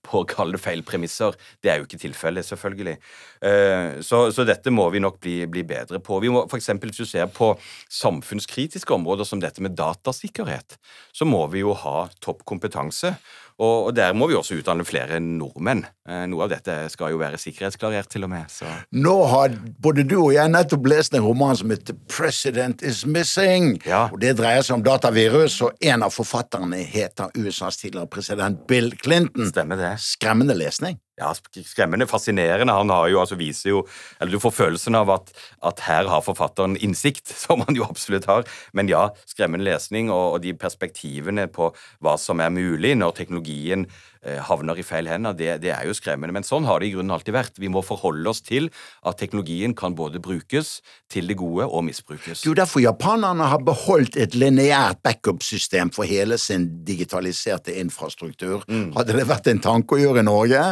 på 0.05 0.21
å 0.21 0.27
kalle 0.29 0.55
det 0.55 0.63
feil 0.63 0.85
premisser. 0.85 1.35
Det 1.65 1.73
er 1.73 1.81
jo 1.81 1.89
ikke 1.89 2.03
tilfellet, 2.05 2.45
selvfølgelig. 2.47 2.99
Uh, 3.41 3.97
så, 4.05 4.27
så, 4.35 4.45
dette 4.47 4.73
må 4.73 4.85
vi 4.93 5.01
nok 5.03 5.17
bli, 5.25 5.39
bli 5.49 5.65
bedre 5.67 5.99
på. 6.03 6.21
Vi 6.23 6.31
må 6.31 6.45
f.eks. 6.45 6.71
hvis 6.77 7.01
du 7.01 7.09
ser 7.09 7.25
på 7.33 7.55
samfunnskritiske 7.89 8.95
områder 8.95 9.27
som 9.27 9.41
dette 9.41 9.65
med 9.65 9.75
datasikkerhet, 9.79 10.77
så 11.15 11.25
må 11.27 11.41
vi 11.49 11.65
jo 11.65 11.73
ha 11.81 12.05
topp 12.21 12.45
kompetanse. 12.45 13.15
Og, 13.55 13.85
og, 13.85 13.91
der 13.95 14.11
må 14.13 14.27
vi 14.27 14.35
også 14.35 14.57
utdanne 14.59 14.83
flere 14.87 15.19
nordmenn. 15.23 15.85
Eh, 16.09 16.25
noe 16.27 16.43
av 16.43 16.51
dette 16.51 16.73
skal 16.91 17.13
jo 17.13 17.21
være 17.21 17.39
sikkerhetsklarert, 17.39 18.09
til 18.11 18.27
og 18.27 18.33
med. 18.33 18.51
Så. 18.51 18.67
Nå 18.91 19.15
har 19.31 19.55
både 19.81 20.03
du 20.03 20.17
og 20.17 20.33
jeg 20.35 20.51
nettopp 20.51 20.89
lest 20.91 21.15
en 21.15 21.23
roman 21.23 21.55
som 21.55 21.71
heter 21.71 21.95
President 22.11 22.83
is 22.83 23.05
Missing. 23.07 23.77
Ja. 23.87 24.09
Og 24.11 24.19
Det 24.19 24.35
dreier 24.35 24.65
seg 24.65 24.81
om 24.81 24.83
datavirus, 24.83 25.61
og 25.63 25.79
en 25.79 26.03
av 26.03 26.11
forfatterne 26.11 26.83
heter 26.83 27.31
USAs 27.39 27.79
tidligere 27.79 28.11
president 28.11 28.67
Bill 28.67 28.91
Clinton. 28.99 29.47
Stemmer 29.47 29.79
det. 29.79 29.95
Skremmende 30.03 30.57
lesning. 30.59 30.99
Ja, 31.15 31.29
skremmende, 31.63 32.07
fascinerende. 32.11 32.73
Han 32.75 32.89
har 32.91 33.07
jo, 33.07 33.21
altså 33.21 33.37
viser 33.39 33.69
jo 33.69 33.83
Eller 34.19 34.35
du 34.35 34.39
får 34.43 34.51
følelsen 34.51 34.97
av 34.99 35.13
at, 35.13 35.29
at, 35.63 35.79
her 35.87 36.09
har 36.11 36.23
forfatteren 36.25 36.75
innsikt, 36.75 37.31
som 37.45 37.63
han 37.63 37.77
jo 37.77 37.87
absolutt 37.87 38.27
har. 38.27 38.43
Men 38.75 38.91
ja, 38.91 39.07
skremmende 39.29 39.63
lesning 39.69 40.11
og, 40.11 40.35
og 40.35 40.41
de 40.43 40.51
perspektivene 40.59 41.47
på 41.47 41.71
hva 42.03 42.17
som 42.19 42.43
er 42.43 42.51
mulig 42.51 42.97
når 42.99 43.15
teknologien 43.15 43.85
eh, 44.25 44.41
havner 44.43 44.81
i 44.81 44.83
feil 44.83 45.07
hender, 45.07 45.37
det, 45.39 45.53
det, 45.63 45.71
er 45.71 45.87
jo 45.87 45.95
skremmende. 45.95 46.35
Men 46.35 46.47
sånn 46.47 46.67
har 46.67 46.83
det 46.83 46.89
i 46.89 46.95
grunnen 46.97 47.15
alltid 47.15 47.37
vært. 47.37 47.63
Vi 47.63 47.71
må 47.71 47.85
forholde 47.85 48.33
oss 48.33 48.43
til 48.43 48.67
at 49.07 49.15
teknologien 49.21 49.71
kan 49.77 49.95
både 49.95 50.19
brukes 50.19 50.81
til 51.11 51.31
det 51.31 51.39
gode 51.39 51.69
og 51.69 51.87
misbrukes. 51.87 52.43
Det 52.43 52.49
er 52.49 52.51
jo 52.51 52.57
derfor 52.59 52.83
japanerne 52.83 53.47
har 53.53 53.63
beholdt 53.63 54.19
et 54.19 54.35
lineært 54.35 54.99
backup-system 55.05 55.95
for 55.95 56.11
hele 56.11 56.35
sin 56.41 56.67
digitaliserte 56.83 57.79
infrastruktur. 57.79 58.67
Mm. 58.67 58.91
Hadde 58.99 59.15
det 59.15 59.27
vært 59.31 59.47
en 59.53 59.63
tanke 59.63 59.95
å 59.95 60.03
gjøre 60.03 60.25
i 60.25 60.27
Norge? 60.27 60.67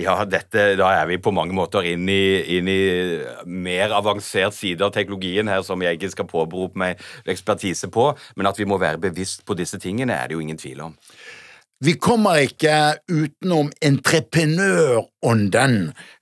Ja, 0.00 0.16
dette, 0.28 0.68
da 0.78 0.90
er 0.96 1.08
vi 1.10 1.18
på 1.22 1.32
mange 1.34 1.54
måter 1.56 1.86
inn 1.88 2.08
i, 2.08 2.58
inn 2.58 2.68
i 2.70 2.80
mer 3.44 3.94
avansert 3.96 4.56
side 4.56 4.84
av 4.84 4.92
teknologien 4.94 5.48
her, 5.50 5.62
som 5.66 5.82
jeg 5.84 5.98
ikke 5.98 6.12
skal 6.14 6.30
påberope 6.30 6.80
meg 6.80 7.02
ekspertise 7.28 7.90
på. 7.92 8.10
Men 8.36 8.50
at 8.50 8.60
vi 8.60 8.68
må 8.68 8.80
være 8.82 9.02
bevisst 9.08 9.44
på 9.46 9.56
disse 9.58 9.80
tingene, 9.82 10.16
er 10.16 10.28
det 10.28 10.38
jo 10.38 10.44
ingen 10.44 10.60
tvil 10.60 10.80
om. 10.88 10.96
Vi 11.84 11.92
kommer 12.00 12.40
ikke 12.40 12.96
utenom 13.12 13.68
entreprenørånden 13.84 15.74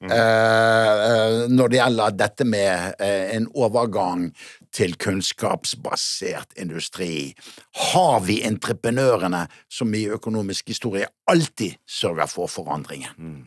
mm. 0.03 0.11
eh, 0.11 1.47
når 1.55 1.71
det 1.71 1.79
gjelder 1.79 2.17
dette 2.19 2.45
med 2.49 2.99
eh, 2.99 3.37
en 3.37 3.47
overgang 3.55 4.35
til 4.75 4.97
kunnskapsbasert 4.99 6.57
industri. 6.61 7.33
Har 7.93 8.21
vi 8.27 8.41
entreprenørene 8.47 9.47
som 9.71 9.95
i 9.95 10.07
økonomisk 10.13 10.73
historie 10.75 11.09
alltid 11.31 11.79
sørger 11.87 12.31
for 12.31 12.51
forandringer? 12.51 13.15
Mm. 13.19 13.45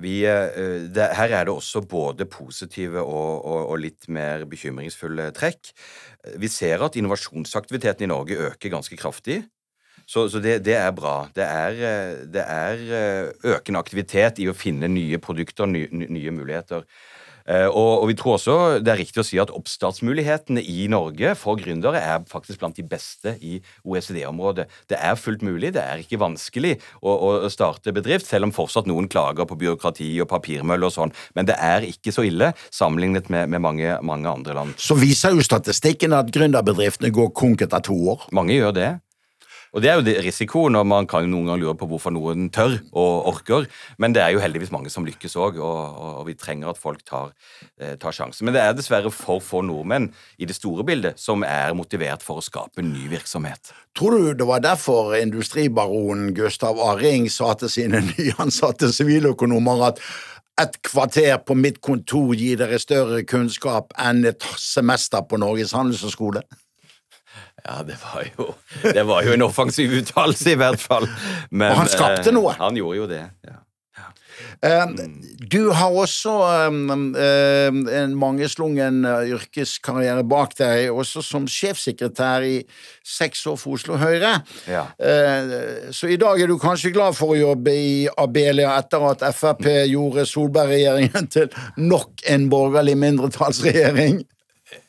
Vi, 0.00 0.22
eh, 0.24 0.88
det, 0.88 1.10
her 1.18 1.34
er 1.36 1.44
det 1.44 1.52
også 1.52 1.82
både 1.84 2.24
positive 2.24 3.02
og, 3.02 3.44
og, 3.44 3.66
og, 3.66 3.74
litt 3.82 4.08
mer 4.08 4.46
bekymringsfulle 4.48 5.28
trekk. 5.36 5.74
Vi 6.40 6.48
ser 6.48 6.80
at 6.86 6.96
innovasjonsaktiviteten 6.96 8.06
i 8.06 8.12
Norge 8.12 8.38
øker 8.48 8.72
ganske 8.72 8.96
kraftig. 8.96 9.42
Så, 10.06 10.26
så 10.32 10.40
det, 10.42 10.62
det, 10.64 10.74
er 10.74 10.90
bra. 10.96 11.28
Det 11.36 11.44
er, 11.44 11.76
eh, 11.76 12.22
det 12.32 12.44
er, 12.46 12.86
eh, 12.98 13.52
økende 13.54 13.82
aktivitet 13.82 14.40
i 14.42 14.48
å 14.50 14.56
finne 14.56 14.88
nye 14.90 15.20
produkter, 15.22 15.68
nye, 15.68 15.88
nye 15.92 16.32
muligheter. 16.34 16.86
Eh, 17.48 17.66
og, 17.66 18.02
og, 18.02 18.06
vi 18.10 18.16
tror 18.18 18.36
også 18.36 18.56
det 18.82 18.92
er 18.92 19.00
riktig 19.00 19.22
å 19.22 19.26
si 19.26 19.40
at 19.42 19.52
oppstartsmulighetene 19.54 20.62
i 20.62 20.86
Norge 20.92 21.34
for 21.38 21.60
gründere 21.60 22.00
er 22.00 22.24
faktisk 22.30 22.62
blant 22.62 22.78
de 22.78 22.86
beste 22.86 23.36
i 23.42 23.58
OECD-området. 23.82 24.68
Det 24.90 24.98
er 24.98 25.18
fullt 25.18 25.44
mulig, 25.46 25.72
det 25.76 25.82
er 25.82 26.02
ikke 26.02 26.20
vanskelig 26.22 26.76
å, 27.00 27.12
å, 27.12 27.30
starte 27.52 27.94
bedrift, 27.94 28.28
selv 28.28 28.48
om 28.48 28.54
fortsatt 28.54 28.88
noen 28.90 29.10
klager 29.12 29.48
på 29.48 29.58
byråkrati 29.60 30.10
og 30.22 30.30
papirmølle 30.32 30.88
og 30.88 30.94
sånn. 30.94 31.14
Men 31.36 31.48
det 31.50 31.58
er 31.60 31.86
ikke 31.88 32.14
så 32.14 32.26
ille 32.28 32.52
sammenlignet 32.70 33.30
med, 33.32 33.50
med 33.52 33.64
mange, 33.64 33.96
mange, 34.06 34.28
andre 34.32 34.56
land. 34.56 34.76
Så 34.80 34.96
viser 34.98 35.34
jo 35.36 35.44
statistikken 35.44 36.14
at 36.16 36.32
gründerbedriftene 36.34 37.12
går 37.14 37.32
konk 37.36 37.66
etter 37.66 37.82
to 37.84 37.96
år. 38.14 38.28
Mange 38.34 38.56
gjør 38.56 38.76
det. 38.76 38.92
Og 39.72 39.80
det 39.80 39.88
er 39.88 39.96
jo 39.96 40.22
risikoen, 40.26 40.76
og 40.76 40.84
man 40.84 41.06
kan 41.08 41.24
jo 41.24 41.30
noen 41.32 41.46
ganger 41.48 41.62
lure 41.62 41.76
på 41.80 41.86
hvorfor 41.88 42.12
noen 42.12 42.50
tør 42.52 42.74
og 42.92 43.28
orker. 43.30 43.68
Men 44.02 44.12
det 44.12 44.20
er 44.20 44.34
jo 44.34 44.42
heldigvis 44.42 44.72
mange 44.74 44.92
som 44.92 45.06
lykkes 45.08 45.36
òg, 45.40 45.56
og, 45.56 45.78
og, 45.96 46.18
vi 46.28 46.36
trenger 46.36 46.72
at 46.72 46.80
folk 46.80 47.00
tar, 47.08 47.32
eh, 47.80 47.94
tar 48.00 48.12
sjansen. 48.12 48.44
Men 48.44 48.56
det 48.56 48.62
er 48.62 48.76
dessverre 48.76 49.12
for 49.12 49.40
få 49.40 49.62
nordmenn 49.64 50.10
i 50.36 50.48
det 50.48 50.58
store 50.58 50.84
bildet 50.84 51.20
som 51.20 51.44
er 51.48 51.72
motivert 51.76 52.24
for 52.24 52.42
å 52.42 52.44
skape 52.44 52.84
ny 52.84 53.06
virksomhet. 53.12 53.72
Tror 53.96 54.18
du 54.18 54.34
det 54.36 54.48
var 54.48 54.60
derfor 54.64 55.16
industribaronen 55.16 56.34
Gustav 56.36 56.80
Arring 56.80 57.30
sa 57.32 57.54
til 57.56 57.72
sine 57.72 58.04
nyansatte 58.10 58.92
siviløkonomer 58.92 59.88
at 59.88 60.04
et 60.60 60.76
kvarter 60.84 61.38
på 61.46 61.56
mitt 61.56 61.80
kontor 61.80 62.34
gir 62.36 62.58
dere 62.60 62.76
større 62.80 63.22
kunnskap 63.24 63.94
enn 64.00 64.20
et 64.28 64.44
semester 64.60 65.24
på 65.24 65.40
Norges 65.40 65.72
handelshøyskole? 65.72 66.44
Ja, 67.62 67.82
det 67.86 67.98
var 68.02 68.24
jo, 68.26 68.54
det 68.82 69.02
var 69.06 69.22
jo 69.22 69.34
en 69.36 69.42
offensiv 69.46 69.92
uttalelse, 70.00 70.56
i 70.56 70.58
hvert 70.58 70.82
fall. 70.82 71.06
Men, 71.50 71.70
og 71.70 71.84
han 71.84 71.92
skapte 71.92 72.32
eh, 72.32 72.34
noe. 72.34 72.56
Han 72.58 72.78
gjorde 72.78 73.04
jo 73.04 73.10
det. 73.10 73.26
ja. 73.46 73.60
Uh, 74.62 74.94
du 75.50 75.72
har 75.74 75.90
også 75.90 76.32
uh, 76.32 76.72
en 77.98 78.14
mangeslungen 78.18 79.04
yrkeskarriere 79.04 80.22
bak 80.26 80.54
deg, 80.58 80.88
også 80.90 81.22
som 81.26 81.46
sjefsekretær 81.50 82.46
i 82.46 82.56
seks 83.06 83.44
år 83.50 83.58
for 83.60 83.78
Oslo 83.78 83.98
Høyre. 84.00 84.32
Ja. 84.70 84.86
Så 85.94 86.10
i 86.14 86.18
dag 86.18 86.40
er 86.40 86.50
du 86.50 86.56
kanskje 86.62 86.94
glad 86.94 87.18
for 87.18 87.34
å 87.34 87.38
jobbe 87.38 87.74
i 87.74 87.94
Abelia 88.18 88.76
etter 88.78 89.06
at 89.10 89.26
Frp 89.36 89.68
gjorde 89.90 90.26
Solberg-regjeringen 90.30 91.30
til 91.34 91.50
nok 91.82 92.22
en 92.30 92.48
borgerlig 92.52 92.96
mindretallsregjering? 93.02 94.22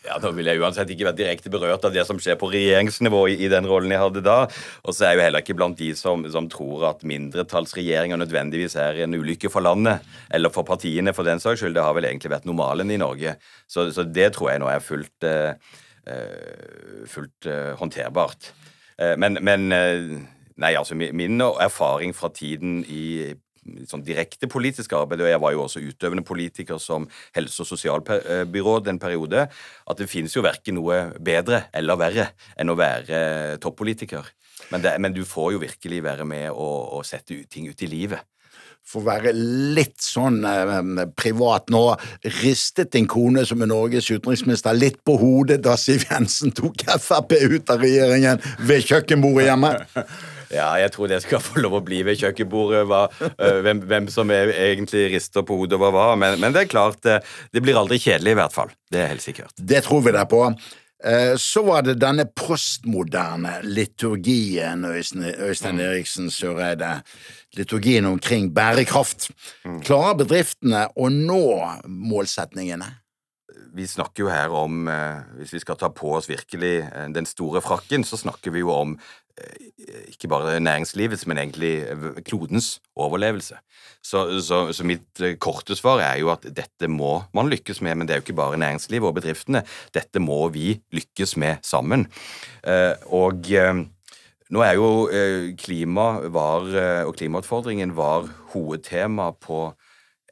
Ja, 0.04 0.18
Da 0.20 0.34
vil 0.36 0.50
jeg 0.50 0.60
uansett 0.60 0.90
ikke 0.92 1.08
være 1.08 1.18
direkte 1.22 1.52
berørt 1.52 1.86
av 1.88 1.94
det 1.96 2.04
som 2.08 2.18
skjer 2.20 2.36
på 2.40 2.50
regjeringsnivå 2.52 3.22
i, 3.32 3.38
i 3.46 3.50
den 3.52 3.68
rollen 3.70 3.94
jeg 3.94 4.02
hadde 4.02 4.24
da. 4.26 4.36
Og 4.84 4.92
så 4.92 5.06
er 5.06 5.14
jeg 5.14 5.20
jo 5.20 5.24
heller 5.28 5.44
ikke 5.46 5.56
blant 5.56 5.80
de 5.80 5.94
som, 5.96 6.26
som, 6.34 6.50
tror 6.52 6.90
at 6.90 7.06
mindretallsregjeringer 7.08 8.20
nødvendigvis 8.20 8.76
er 8.84 9.00
en 9.06 9.16
ulykke 9.16 9.52
for 9.54 9.64
landet, 9.64 10.04
eller 10.34 10.52
for 10.52 10.68
partiene 10.68 11.16
for 11.16 11.28
den 11.28 11.40
saks 11.44 11.64
skyld. 11.64 11.78
Det 11.78 11.86
har 11.88 11.96
vel 11.96 12.10
egentlig 12.10 12.34
vært 12.36 12.50
normalen 12.50 12.92
i 12.92 13.00
Norge. 13.00 13.38
Så, 13.64 13.88
så 13.96 14.04
det 14.04 14.34
tror 14.36 14.52
jeg 14.52 14.64
nå 14.64 14.68
er 14.74 14.84
fullt, 14.84 15.30
uh, 15.30 15.80
fullt 17.08 17.48
uh, 17.48 17.72
håndterbart. 17.80 18.52
Uh, 19.00 19.16
men, 19.16 19.40
men 19.40 19.70
Nei, 20.62 20.76
altså 20.78 20.94
min 20.94 21.42
erfaring 21.42 22.12
fra 22.14 22.30
tiden 22.30 22.84
i 22.86 23.34
sånn 23.90 24.04
direkte 24.06 24.50
politisk 24.52 24.96
arbeid, 24.98 25.24
og 25.24 25.32
jeg 25.32 25.42
var 25.44 25.56
jo 25.56 25.64
også 25.66 25.84
utøvende 25.84 26.26
politiker 26.28 26.82
som 26.82 27.08
helse- 27.36 27.64
og 27.64 27.70
sosialbyråd 27.70 28.92
en 28.92 29.02
periode, 29.02 29.48
at 29.48 30.00
det 30.00 30.10
finnes 30.12 30.36
jo 30.36 30.46
verken 30.46 30.80
noe 30.80 31.00
bedre 31.20 31.66
eller 31.74 32.00
verre 32.00 32.30
enn 32.60 32.74
å 32.74 32.80
være 32.80 33.24
toppolitiker. 33.64 34.28
Men, 34.72 34.84
det, 34.84 34.94
men 35.02 35.16
du 35.16 35.24
får 35.28 35.56
jo 35.56 35.64
virkelig 35.64 36.04
være 36.06 36.28
med 36.28 36.50
og, 36.52 37.00
og 37.00 37.08
sette 37.08 37.44
ting 37.52 37.68
ut 37.70 37.84
i 37.84 37.90
livet. 37.90 38.24
For 38.84 39.00
å 39.00 39.08
være 39.08 39.32
litt 39.34 40.02
sånn 40.04 40.42
eh, 40.44 41.06
privat 41.16 41.72
nå, 41.72 41.84
ristet 42.42 42.92
din 42.92 43.08
kone, 43.08 43.46
som 43.48 43.64
er 43.64 43.72
Norges 43.72 44.10
utenriksminister, 44.12 44.76
litt 44.76 45.00
på 45.08 45.16
hodet 45.22 45.62
da 45.64 45.78
Siv 45.80 46.04
Jensen 46.10 46.52
tok 46.56 46.84
Frp 47.00 47.32
ut 47.32 47.72
av 47.72 47.84
regjeringen 47.84 48.44
ved 48.68 48.84
kjøkkenbordet 48.90 49.48
hjemme? 49.48 49.74
Ja, 50.54 50.70
jeg 50.78 50.94
tror 50.94 51.10
det 51.10 51.22
skal 51.24 51.42
få 51.44 51.64
lov 51.64 51.80
å 51.80 51.84
bli 51.86 52.04
ved 52.06 52.20
kjøkkenbordet, 52.22 52.84
hva, 52.90 53.08
uh, 53.10 53.58
hvem, 53.66 53.84
hvem, 53.90 54.08
som 54.14 54.32
er, 54.34 54.54
egentlig 54.70 55.08
rister 55.16 55.46
på 55.48 55.58
hodet 55.60 55.80
over 55.80 55.94
hva. 55.96 56.08
Men, 56.20 56.38
men, 56.42 56.54
det 56.56 56.66
er 56.66 56.72
klart, 56.72 57.02
det, 57.06 57.22
det 57.56 57.64
blir 57.66 57.80
aldri 57.80 58.00
kjedelig, 58.02 58.36
i 58.36 58.40
hvert 58.42 58.56
fall. 58.56 58.72
Det 58.94 59.02
er 59.02 59.14
helt 59.16 59.26
sikkert. 59.26 59.54
Det 59.58 59.84
tror 59.88 60.06
vi 60.06 60.16
deg 60.16 60.30
på. 60.32 60.46
Uh, 61.04 61.34
så 61.42 61.66
var 61.68 61.84
det 61.84 61.98
denne 62.00 62.28
postmoderne 62.38 63.58
liturgien, 63.66 64.86
Øystein, 64.88 65.80
mm. 65.80 65.86
Eriksen 65.90 66.32
Søreide. 66.32 66.96
Liturgien 67.58 68.08
omkring 68.10 68.50
bærekraft. 68.56 69.30
Klarer 69.86 70.22
bedriftene 70.24 70.88
å 70.96 71.10
nå 71.14 71.46
målsetningene? 71.86 72.88
Vi 73.74 73.88
snakker 73.90 74.24
jo 74.24 74.30
her 74.30 74.54
om 74.54 74.86
Hvis 75.40 75.54
vi 75.56 75.60
skal 75.64 75.78
ta 75.82 75.90
på 75.90 76.12
oss 76.14 76.30
virkelig 76.30 76.86
den 77.16 77.26
store 77.26 77.62
frakken, 77.62 78.04
så 78.06 78.18
snakker 78.22 78.54
vi 78.54 78.62
jo 78.62 78.70
om 78.72 78.98
Eh, 79.34 80.14
ikke 80.14 80.28
bare 80.28 80.60
næringslivets, 80.60 81.26
men 81.28 81.38
egentlig 81.38 81.82
eh, 81.90 82.22
klodens 82.26 82.82
overlevelse. 82.96 83.56
Så, 84.04 84.42
så, 84.42 84.72
så, 84.74 84.84
mitt 84.86 85.22
eh, 85.22 85.38
korte 85.42 85.76
svar 85.76 86.04
er 86.06 86.20
jo 86.22 86.30
at 86.30 86.46
dette 86.46 86.88
må 86.88 87.24
man 87.34 87.50
lykkes 87.50 87.82
med, 87.82 87.96
men 87.96 88.08
det 88.08 88.14
er 88.14 88.22
jo 88.22 88.26
ikke 88.28 88.38
bare 88.38 88.60
næringslivet 88.62 89.10
og 89.10 89.16
bedriftene. 89.18 89.64
Dette 89.94 90.22
må 90.22 90.38
vi 90.54 90.76
lykkes 90.94 91.34
med 91.42 91.66
sammen. 91.66 92.06
Og 93.10 93.50
nå 94.54 94.62
er 94.62 94.78
jo 94.78 94.90
klima 95.58 96.06
var, 96.30 96.70
og 97.08 97.16
klimautfordringen 97.18 97.96
var 97.98 98.30
hovedtema 98.54 99.32
på 99.42 99.66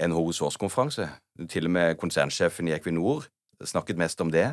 NHOs 0.07 0.41
årskonferanse. 0.45 1.09
Til 1.49 1.65
og 1.65 1.71
med 1.71 1.95
konsernsjefen 2.01 2.67
i 2.67 2.75
Equinor 2.75 3.25
snakket 3.67 3.97
mest 3.97 4.21
om 4.21 4.31
det. 4.31 4.47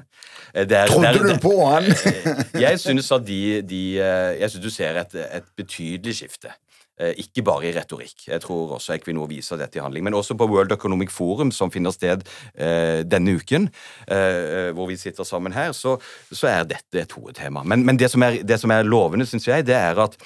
Eh, 0.54 0.68
der, 0.68 0.86
Trodde 0.86 1.12
der, 1.12 1.34
du 1.34 1.40
på 1.42 1.66
han? 1.66 1.84
Eh, 2.08 2.62
jeg 2.62 2.80
synes 2.80 3.12
at 3.12 3.26
de, 3.26 3.62
de 3.62 3.82
eh, 3.98 4.40
Jeg 4.40 4.50
synes 4.50 4.64
du 4.64 4.70
ser 4.70 5.00
et, 5.00 5.14
et 5.14 5.44
betydelig 5.56 6.14
skifte. 6.14 6.52
Ikke 6.98 7.44
bare 7.46 7.68
i 7.68 7.70
retorikk. 7.70 8.24
Jeg 8.26 8.40
tror 8.42 8.72
også 8.74 8.96
Equinor 8.96 9.28
viser 9.30 9.56
dette 9.56 9.78
i 9.78 9.82
handling. 9.82 10.02
Men 10.04 10.16
også 10.18 10.34
på 10.34 10.48
World 10.50 10.72
Economic 10.74 11.12
Forum, 11.14 11.52
som 11.54 11.70
finner 11.70 11.94
sted 11.94 12.24
eh, 12.58 13.04
denne 13.06 13.36
uken, 13.38 13.68
eh, 14.10 14.72
hvor 14.74 14.88
vi 14.90 14.96
sitter 14.98 15.22
sammen 15.22 15.54
her, 15.54 15.70
så, 15.72 15.94
så 16.32 16.48
er 16.50 16.66
dette 16.66 16.98
et 16.98 17.14
hovedtema. 17.14 17.62
Men, 17.62 17.86
men 17.86 18.00
det, 18.00 18.10
som 18.10 18.26
er, 18.26 18.40
det, 18.42 18.58
som 18.58 18.74
er, 18.74 18.82
lovende, 18.82 19.28
syns 19.30 19.46
jeg, 19.46 19.66
det 19.70 19.78
er 19.78 20.02
at 20.08 20.18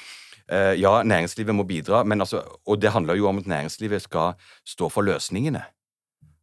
eh, 0.49 0.81
ja, 0.81 1.03
næringslivet 1.03 1.55
må 1.55 1.69
bidra, 1.69 2.07
men 2.09 2.25
altså, 2.25 2.41
og 2.65 2.81
det 2.81 2.97
handler 2.97 3.21
jo 3.21 3.29
om 3.29 3.45
at 3.45 3.53
næringslivet 3.53 4.09
skal 4.09 4.33
stå 4.65 4.89
for 4.89 5.05
løsningene. 5.05 5.67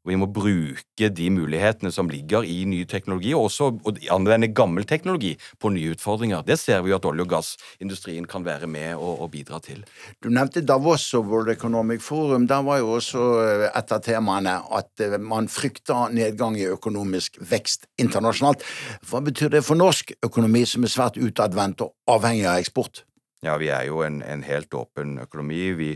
Vi 0.08 0.16
må 0.16 0.30
bruke 0.32 1.10
de 1.12 1.28
mulighetene 1.34 1.92
som 1.92 2.10
ligger 2.12 2.46
i 2.48 2.64
ny 2.70 2.84
teknologi, 2.90 3.34
og 3.36 3.50
også 3.50 3.72
anvende 4.14 4.48
gammel 4.56 4.88
teknologi 4.88 5.34
på 5.60 5.72
nye 5.76 5.94
utfordringer. 5.96 6.46
Det 6.48 6.60
ser 6.60 6.82
vi 6.86 6.94
jo 6.94 7.00
at 7.00 7.08
olje- 7.10 7.26
og 7.26 7.34
gassindustrien 7.34 8.28
kan 8.30 8.46
være 8.46 8.68
med 8.68 8.96
og, 8.96 9.26
og 9.26 9.32
bidra 9.34 9.60
til. 9.64 9.84
Du 10.24 10.30
nevnte 10.32 10.64
Davos 10.64 11.10
og 11.18 11.28
World 11.28 11.52
Economic 11.52 12.02
Forum. 12.06 12.48
Der 12.48 12.64
var 12.64 12.80
jo 12.80 12.96
også 13.00 13.26
eh, 13.44 13.66
et 13.70 13.92
av 13.92 14.04
temaene 14.06 14.56
at 14.80 15.04
eh, 15.04 15.20
man 15.20 15.52
frykter 15.52 16.16
nedgang 16.16 16.56
i 16.60 16.70
økonomisk 16.72 17.42
vekst 17.52 17.90
internasjonalt. 18.00 18.64
Hva 19.10 19.24
betyr 19.26 19.52
det 19.58 19.66
for 19.68 19.80
norsk 19.80 20.16
økonomi, 20.24 20.64
som 20.70 20.88
er 20.88 20.96
svært 20.96 21.20
utadvendt 21.20 21.84
og 21.84 21.96
avhengig 22.10 22.48
av 22.48 22.64
eksport? 22.64 23.04
Ja, 23.40 23.54
vi 23.56 23.70
er 23.72 23.86
jo 23.88 24.02
en, 24.04 24.18
en 24.20 24.42
helt 24.44 24.74
åpen 24.76 25.14
økonomi. 25.24 25.62
Vi, 25.80 25.94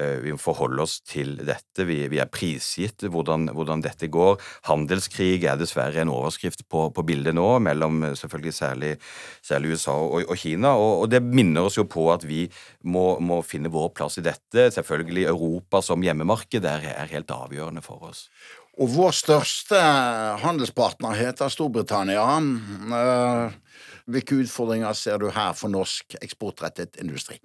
eh, 0.00 0.22
vi, 0.24 0.32
forholder 0.40 0.86
oss 0.86 0.94
til 1.04 1.34
dette. 1.44 1.84
Vi, 1.84 1.98
vi 2.08 2.20
er 2.22 2.30
prisgitt 2.32 3.04
hvordan, 3.04 3.50
hvordan, 3.52 3.82
dette 3.84 4.08
går. 4.08 4.38
Handelskrig 4.70 5.44
er 5.44 5.58
dessverre 5.60 6.00
en 6.00 6.12
overskrift 6.14 6.64
på, 6.72 6.86
på 6.96 7.04
bildet 7.04 7.36
nå, 7.36 7.44
mellom 7.66 8.00
eh, 8.08 8.16
selvfølgelig 8.16 8.54
særlig, 8.56 8.94
særlig 9.44 9.74
USA 9.76 9.98
og, 10.00 10.24
og 10.24 10.40
Kina. 10.40 10.72
Og, 10.80 11.02
og, 11.02 11.06
det 11.12 11.20
minner 11.26 11.68
oss 11.68 11.76
jo 11.76 11.84
på 11.84 12.08
at 12.14 12.24
vi 12.24 12.46
må, 12.88 13.18
må, 13.20 13.42
finne 13.44 13.72
vår 13.74 13.92
plass 13.92 14.16
i 14.22 14.24
dette. 14.24 14.70
Selvfølgelig 14.72 15.28
Europa 15.28 15.84
som 15.84 16.00
hjemmemarked 16.00 16.64
er, 16.64 16.88
er 16.96 17.12
helt 17.12 17.36
avgjørende 17.36 17.84
for 17.84 18.08
oss. 18.08 18.30
Og 18.80 18.94
vår 18.94 19.12
største 19.12 19.76
handelspartner 20.40 21.20
heter 21.20 21.52
Storbritannia. 21.52 22.24
Uh 22.88 23.68
hvilke 24.08 24.40
utfordringer 24.42 24.96
ser 24.96 25.20
du 25.22 25.28
her 25.34 25.54
for 25.58 25.72
norsk 25.72 26.18
eksportrettet 26.22 26.98
industri? 27.02 27.38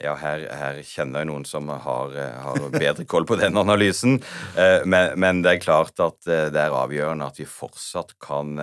Ja, 0.00 0.14
her, 0.16 0.46
her, 0.56 0.78
kjenner 0.88 1.20
jeg 1.20 1.28
noen 1.28 1.44
som 1.44 1.68
har, 1.68 2.14
har 2.16 2.62
bedre 2.72 3.04
koll 3.04 3.26
på 3.28 3.36
den 3.36 3.58
analysen. 3.60 4.16
Men, 4.56 5.10
men, 5.20 5.42
det 5.44 5.50
er 5.52 5.60
klart 5.60 6.00
at 6.00 6.24
det 6.24 6.56
er 6.56 6.72
avgjørende 6.72 7.26
at 7.28 7.36
vi 7.36 7.44
fortsatt 7.44 8.14
kan, 8.16 8.54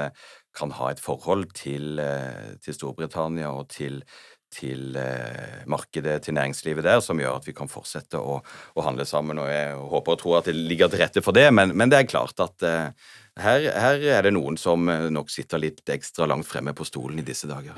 kan 0.58 0.74
ha 0.80 0.90
et 0.90 1.04
forhold 1.04 1.46
til, 1.54 2.02
til 2.66 2.78
Storbritannia 2.80 3.52
og 3.54 3.70
til, 3.70 4.02
til 4.54 4.96
eh, 4.96 5.64
markedet, 5.68 6.22
til 6.24 6.36
næringslivet 6.38 6.84
der, 6.84 7.00
som 7.04 7.20
gjør 7.20 7.40
at 7.40 7.48
vi 7.48 7.56
kan 7.56 7.70
fortsette 7.72 8.20
å, 8.20 8.40
å, 8.42 8.84
handle 8.86 9.06
sammen. 9.06 9.40
og 9.42 9.50
Jeg 9.52 9.76
håper 9.76 10.16
og 10.16 10.22
tror 10.22 10.38
at 10.40 10.50
det 10.50 10.56
ligger 10.56 10.92
til 10.92 11.04
rette 11.04 11.24
for 11.24 11.36
det, 11.36 11.50
men, 11.54 11.76
men 11.78 11.92
det 11.92 12.00
er 12.00 12.10
klart 12.10 12.40
at 12.44 12.66
eh, 12.66 13.10
her, 13.40 13.72
her, 13.72 14.02
er 14.18 14.22
det 14.28 14.34
noen 14.36 14.58
som 14.60 14.90
eh, 14.90 15.10
nok 15.14 15.30
sitter 15.32 15.58
litt 15.62 15.90
ekstra 15.90 16.26
langt 16.30 16.48
fremme 16.50 16.74
på 16.78 16.86
stolen 16.88 17.20
i 17.22 17.26
disse 17.26 17.48
dager. 17.50 17.74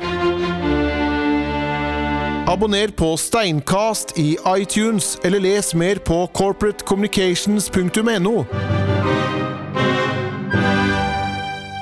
Abonner 2.49 2.89
på 2.97 3.17
Steinkast 3.19 4.17
i 4.17 4.37
iTunes, 4.57 5.17
eller 5.23 5.39
les 5.43 5.73
mer 5.77 5.95
på 6.01 6.27
corporatecommunications.no. 6.33 8.45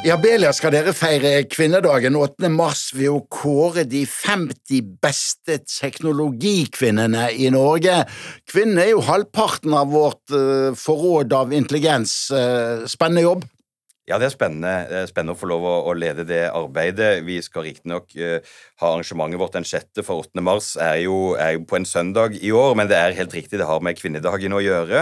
I 0.07 0.11
Abelia 0.13 0.53
skal 0.55 0.71
dere 0.71 0.93
feire 0.95 1.41
kvinnedagen 1.51 2.15
8. 2.15 2.47
mars 2.53 2.93
ved 2.95 3.09
å 3.11 3.25
kåre 3.27 3.83
de 3.89 4.05
50 4.07 4.93
beste 5.03 5.57
teknologikvinnene 5.67 7.25
i 7.35 7.49
Norge. 7.51 8.05
Kvinnene 8.47 8.85
er 8.85 8.93
jo 8.93 9.03
halvparten 9.03 9.75
av 9.75 9.91
vårt 9.91 10.31
uh, 10.31 10.71
forråd 10.79 11.35
av 11.35 11.51
intelligens. 11.55 12.13
Uh, 12.31 12.85
spennende 12.87 13.25
jobb. 13.25 13.43
Ja, 14.07 14.15
det 14.15 14.29
er 14.29 14.31
spennende, 14.31 14.73
det 14.87 14.99
er 15.01 15.09
spennende 15.09 15.33
å 15.35 15.37
få 15.39 15.49
lov 15.51 15.65
å, 15.67 15.71
å 15.89 15.93
lede 15.99 16.23
det 16.23 16.45
arbeidet. 16.55 17.25
Vi 17.27 17.41
skal 17.43 17.65
riktignok 17.65 18.13
uh, 18.15 18.37
ha 18.79 18.91
arrangementet 18.93 19.41
vårt 19.41 19.57
den 19.57 19.65
6. 19.67 19.99
for 20.07 20.23
8. 20.23 20.39
mars, 20.47 20.69
er 20.79 21.01
jo, 21.01 21.33
er 21.35 21.57
jo, 21.57 21.65
på 21.67 21.75
en 21.75 21.87
søndag 21.87 22.37
i 22.39 22.53
år, 22.55 22.77
men 22.79 22.87
det 22.87 22.95
er 22.95 23.17
helt 23.17 23.35
riktig, 23.35 23.59
det 23.59 23.67
har 23.67 23.83
med 23.83 23.99
kvinnedagen 23.99 24.55
å 24.55 24.61
gjøre. 24.63 25.01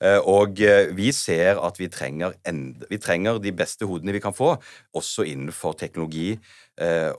Uh, 0.00 0.20
og 0.32 0.62
uh, 0.64 0.88
vi 0.96 1.10
ser 1.12 1.60
at 1.60 1.76
vi 1.76 1.90
trenger, 1.92 2.38
enda, 2.48 2.88
vi 2.88 2.96
trenger, 2.96 3.42
de 3.44 3.52
beste 3.52 3.84
hodene 3.84 4.16
vi 4.16 4.24
kan 4.24 4.32
få, 4.32 4.54
også 4.96 5.26
innenfor 5.28 5.76
teknologi 5.76 6.38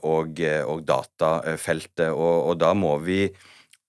og, 0.06 0.38
og 0.70 0.82
datafeltet, 0.86 2.12
og, 2.12 2.34
og 2.50 2.58
da 2.60 2.68
må 2.78 2.92
vi 3.02 3.24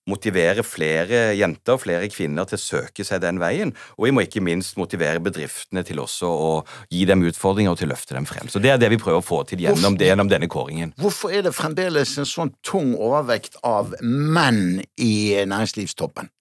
motivere 0.10 0.64
flere 0.66 1.34
jenter, 1.38 1.78
flere 1.82 2.10
kvinner 2.12 2.48
til 2.50 2.60
å 2.60 2.64
søke 2.64 3.06
seg 3.06 3.22
den 3.24 3.42
veien. 3.42 3.74
Og 3.98 4.08
vi 4.08 4.14
må 4.16 4.24
ikke 4.26 4.44
minst 4.46 4.80
motivere 4.80 5.22
bedriftene 5.24 5.84
til 5.88 6.02
også 6.04 6.30
å 6.30 6.50
gi 6.94 7.06
dem 7.10 7.26
utfordringer 7.30 7.76
og 7.76 7.82
til 7.82 7.90
å 7.90 7.94
løfte 7.94 8.18
dem 8.18 8.28
frem. 8.30 8.50
Så 8.50 8.62
det 8.64 8.74
er 8.74 8.82
det 8.82 8.92
vi 8.94 9.02
prøver 9.02 9.22
å 9.22 9.26
få 9.26 9.44
til 9.50 9.66
gjennom, 9.66 9.94
hvorfor, 9.94 10.08
gjennom 10.10 10.32
denne 10.32 10.50
kåringen. 10.52 10.96
Hvorfor 11.00 11.36
er 11.36 11.46
det 11.46 11.56
fremdeles 11.58 12.18
en 12.18 12.30
sånn 12.30 12.56
tung 12.66 12.96
overvekt 12.98 13.60
av 13.68 13.94
menn 14.02 14.82
i 14.98 15.14
næringslivstoppen? 15.46 16.32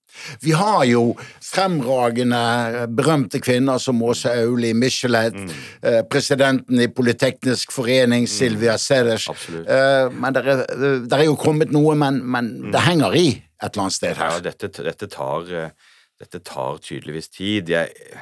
Vi 0.41 0.51
har 0.51 0.83
jo 0.89 1.03
fremragende, 1.45 2.87
berømte 2.97 3.39
kvinner 3.39 3.77
som 3.81 4.01
Åse 4.03 4.31
Auli, 4.41 4.73
Michelet, 4.73 5.35
mm. 5.37 5.51
eh, 5.85 5.99
presidenten 6.09 6.81
i 6.81 6.89
Politeknisk 6.91 7.71
forening, 7.71 8.25
mm. 8.25 8.31
Silvia 8.31 8.77
Ceres. 8.81 9.29
Eh, 9.29 10.09
men 10.11 10.35
det 10.35 10.43
er, 10.43 10.65
er, 11.05 11.23
jo 11.29 11.37
kommet 11.39 11.71
noe, 11.71 11.95
men, 11.95 12.19
men 12.25 12.51
mm. 12.57 12.71
det 12.73 12.83
henger 12.87 13.15
i 13.19 13.27
et 13.59 13.71
eller 13.71 13.85
annet 13.87 13.97
sted 13.97 14.19
her. 14.19 14.35
Ja, 14.37 14.43
dette, 14.43 14.69
dette, 14.71 15.09
tar, 15.11 15.49
eh, 15.53 15.95
dette 16.19 16.41
tar, 16.45 16.79
tydeligvis 16.83 17.31
tid. 17.33 17.71
Jeg, 17.71 18.13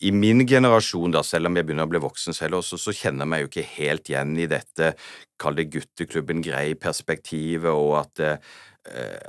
I 0.00 0.12
min 0.14 0.46
generasjon, 0.46 1.14
da, 1.14 1.24
selv 1.26 1.50
om 1.50 1.56
jeg 1.58 1.66
begynner 1.66 1.88
å 1.88 1.94
bli 1.94 2.02
voksen 2.04 2.36
selv, 2.36 2.60
også, 2.60 2.80
så 2.80 2.94
kjenner 2.94 3.24
jeg 3.24 3.32
meg 3.32 3.42
jo 3.44 3.50
ikke 3.50 3.66
helt 3.76 4.12
igjen 4.12 4.36
i 4.38 4.50
dette, 4.50 4.94
kall 5.40 5.58
det 5.58 5.70
gutteklubben 5.74 6.44
grei-perspektivet, 6.44 7.72
og 7.72 7.98
at 8.04 8.24
eh, 8.28 8.54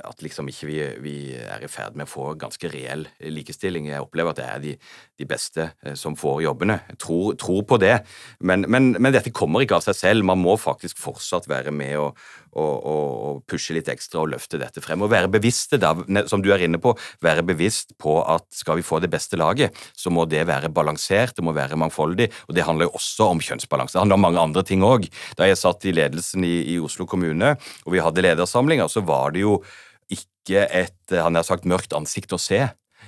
at 0.04 0.20
liksom 0.20 0.50
ikke 0.50 0.66
vi, 0.68 0.78
vi, 1.00 1.14
er 1.40 1.62
i 1.64 1.70
ferd 1.70 1.96
med 1.96 2.04
å 2.04 2.10
få 2.10 2.26
ganske 2.36 2.68
reell 2.68 3.06
likestilling. 3.20 3.88
Jeg 3.88 4.04
opplever 4.04 4.34
at 4.34 4.40
det 4.40 4.46
er 4.46 4.64
de, 4.64 4.74
de 5.16 5.28
beste 5.28 5.70
eh, 5.80 5.94
som 5.96 6.16
får 6.18 6.42
jobbene. 6.44 6.76
Jeg 6.90 6.98
tror, 7.00 7.30
tror 7.40 7.62
på 7.68 7.78
det. 7.80 7.94
Men, 8.40 8.66
men, 8.68 8.92
men, 8.98 9.14
dette 9.16 9.32
kommer 9.32 9.64
ikke 9.64 9.78
av 9.78 9.86
seg 9.86 9.96
selv. 9.96 10.28
Man 10.28 10.42
må 10.42 10.58
faktisk 10.60 11.00
fortsatt 11.00 11.48
være 11.48 11.72
med 11.72 11.96
og, 12.02 12.20
og, 12.52 13.42
pushe 13.46 13.74
litt 13.76 13.88
ekstra 13.92 14.22
og 14.22 14.30
løfte 14.32 14.58
dette 14.60 14.82
frem. 14.82 15.02
Og 15.04 15.10
være 15.12 15.30
bevisste, 15.30 15.78
da, 15.80 15.92
som 16.30 16.42
du 16.42 16.50
er 16.54 16.64
inne 16.66 16.80
på, 16.82 16.94
være 17.24 17.44
bevisst 17.46 17.94
på 18.00 18.18
at 18.24 18.46
skal 18.54 18.80
vi 18.80 18.86
få 18.86 19.00
det 19.02 19.10
beste 19.12 19.38
laget, 19.38 19.76
så 19.96 20.10
må 20.10 20.24
det 20.30 20.46
være 20.48 20.72
balansert, 20.74 21.36
det 21.36 21.44
må 21.46 21.54
være 21.56 21.78
mangfoldig, 21.78 22.30
og 22.48 22.56
det 22.56 22.64
handler 22.66 22.88
jo 22.88 22.96
også 22.98 23.30
om 23.34 23.42
kjønnsbalanse. 23.44 23.96
Det 23.96 24.02
handler 24.02 24.20
om 24.20 24.26
mange 24.28 24.46
andre 24.48 24.64
ting 24.66 24.84
òg. 24.86 25.08
Da 25.38 25.48
jeg 25.48 25.60
satt 25.60 25.84
i 25.86 25.94
ledelsen 25.94 26.46
i, 26.46 26.56
i, 26.74 26.78
Oslo 26.86 27.06
kommune, 27.08 27.54
og 27.84 27.94
vi 27.94 28.02
hadde 28.02 28.24
ledersamlinger, 28.24 28.90
så 28.92 29.02
var 29.06 29.36
det 29.36 29.44
jo 29.44 29.60
ikke 30.12 30.66
et 30.70 31.16
han 31.16 31.38
har 31.38 31.46
sagt, 31.46 31.66
mørkt 31.68 31.94
ansikt 31.96 32.34
å 32.34 32.40
se 32.40 32.64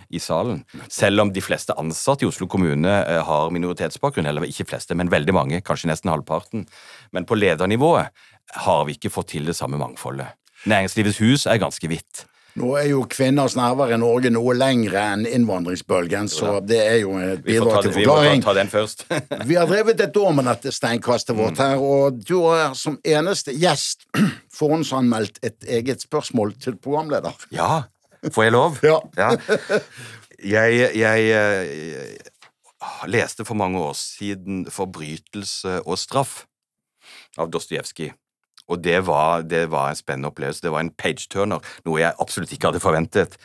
i 0.08 0.20
salen. 0.22 0.62
Selv 0.92 1.22
om 1.22 1.32
de 1.32 1.42
fleste 1.44 1.74
ansatte 1.78 2.24
i 2.24 2.28
Oslo 2.28 2.48
kommune 2.50 2.92
eh, 3.02 3.20
har 3.24 3.52
minoritetsbakgrunn, 3.54 4.28
eller 4.28 4.46
ikke 4.48 4.66
fleste, 4.70 4.96
men 4.96 5.12
veldig 5.12 5.34
mange, 5.36 5.60
kanskje 5.64 5.90
nesten 5.90 6.12
halvparten. 6.12 6.64
Men 7.12 7.28
på 7.28 7.36
ledernivået 7.36 8.14
har 8.54 8.84
vi 8.88 8.96
ikke 8.96 9.12
fått 9.12 9.34
til 9.34 9.48
det 9.48 9.56
samme 9.56 9.78
mangfoldet. 9.80 10.34
Næringslivets 10.68 11.20
hus 11.22 11.46
er 11.46 11.60
ganske 11.60 11.88
hvitt. 11.90 12.24
Nå 12.58 12.72
er 12.80 12.88
jo 12.90 13.04
kvinners 13.10 13.54
nærvær 13.58 13.92
i 13.94 13.98
Norge 14.00 14.30
noe 14.34 14.54
lengre 14.56 15.02
enn 15.12 15.26
innvandringsbølgen, 15.28 16.30
så 16.32 16.56
det 16.64 16.78
er 16.80 16.96
jo 17.04 17.14
et 17.20 17.44
bidrag 17.44 17.84
til 17.84 17.94
forklaring. 18.00 18.40
Vi 18.40 18.40
må 18.40 18.46
ta 18.48 18.54
den 18.56 18.72
først. 18.72 19.04
vi 19.50 19.58
har 19.58 19.68
drevet 19.70 20.00
et 20.02 20.18
år 20.18 20.34
med 20.34 20.48
dette 20.48 20.72
steinkastet 20.74 21.36
vårt 21.38 21.60
her, 21.62 21.78
og 21.78 22.18
du 22.18 22.40
er 22.50 22.74
som 22.78 22.98
eneste 23.06 23.54
gjest 23.54 24.08
forhåndsanmeldt 24.58 25.38
et 25.46 25.68
eget 25.78 26.02
spørsmål 26.02 26.56
til 26.58 26.78
programleder. 26.82 27.36
Ja, 27.54 27.84
får 28.26 28.48
jeg 28.48 28.56
lov? 28.56 28.80
ja. 28.90 28.98
ja. 29.20 29.30
Jeg, 30.38 30.74
jeg, 30.78 30.98
jeg, 30.98 31.30
eh, 31.34 32.34
leste 33.10 33.46
for 33.46 33.58
mange 33.58 33.78
år 33.78 33.94
siden 33.98 34.66
'Forbrytelse 34.70 35.82
og 35.82 35.98
straff' 35.98 36.44
av 37.38 37.50
Dostojevskij. 37.50 38.12
Og 38.68 38.82
det 38.84 39.00
var, 39.08 39.42
det 39.48 39.66
var, 39.72 39.90
en 39.90 39.98
spennende 39.98 40.30
opplevelse. 40.32 40.62
Det 40.64 40.72
var 40.74 40.84
en 40.84 40.94
page-turner, 40.94 41.64
noe 41.88 42.00
jeg 42.02 42.16
absolutt 42.20 42.52
ikke 42.54 42.70
hadde 42.70 42.84
forventet. 42.84 43.38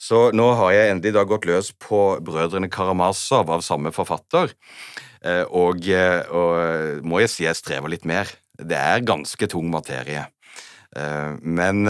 Så 0.00 0.28
nå 0.36 0.50
har 0.58 0.74
jeg 0.74 0.92
endelig 0.92 1.14
da 1.16 1.24
gått 1.28 1.46
løs 1.48 1.70
på 1.80 2.00
Brødrene 2.24 2.68
Karamazov 2.72 3.52
av 3.54 3.62
samme 3.64 3.92
forfatter. 3.94 4.52
Eh, 5.24 5.44
og, 5.48 5.86
eh, 5.88 6.20
og 6.28 7.04
må 7.06 7.22
jeg 7.22 7.32
si 7.32 7.46
jeg 7.46 7.60
strever 7.60 7.94
litt 7.94 8.08
mer. 8.08 8.28
Det 8.54 8.76
er 8.78 9.06
ganske 9.06 9.48
tung 9.50 9.70
materie. 9.72 10.26
Eh, 10.94 11.32
men 11.40 11.86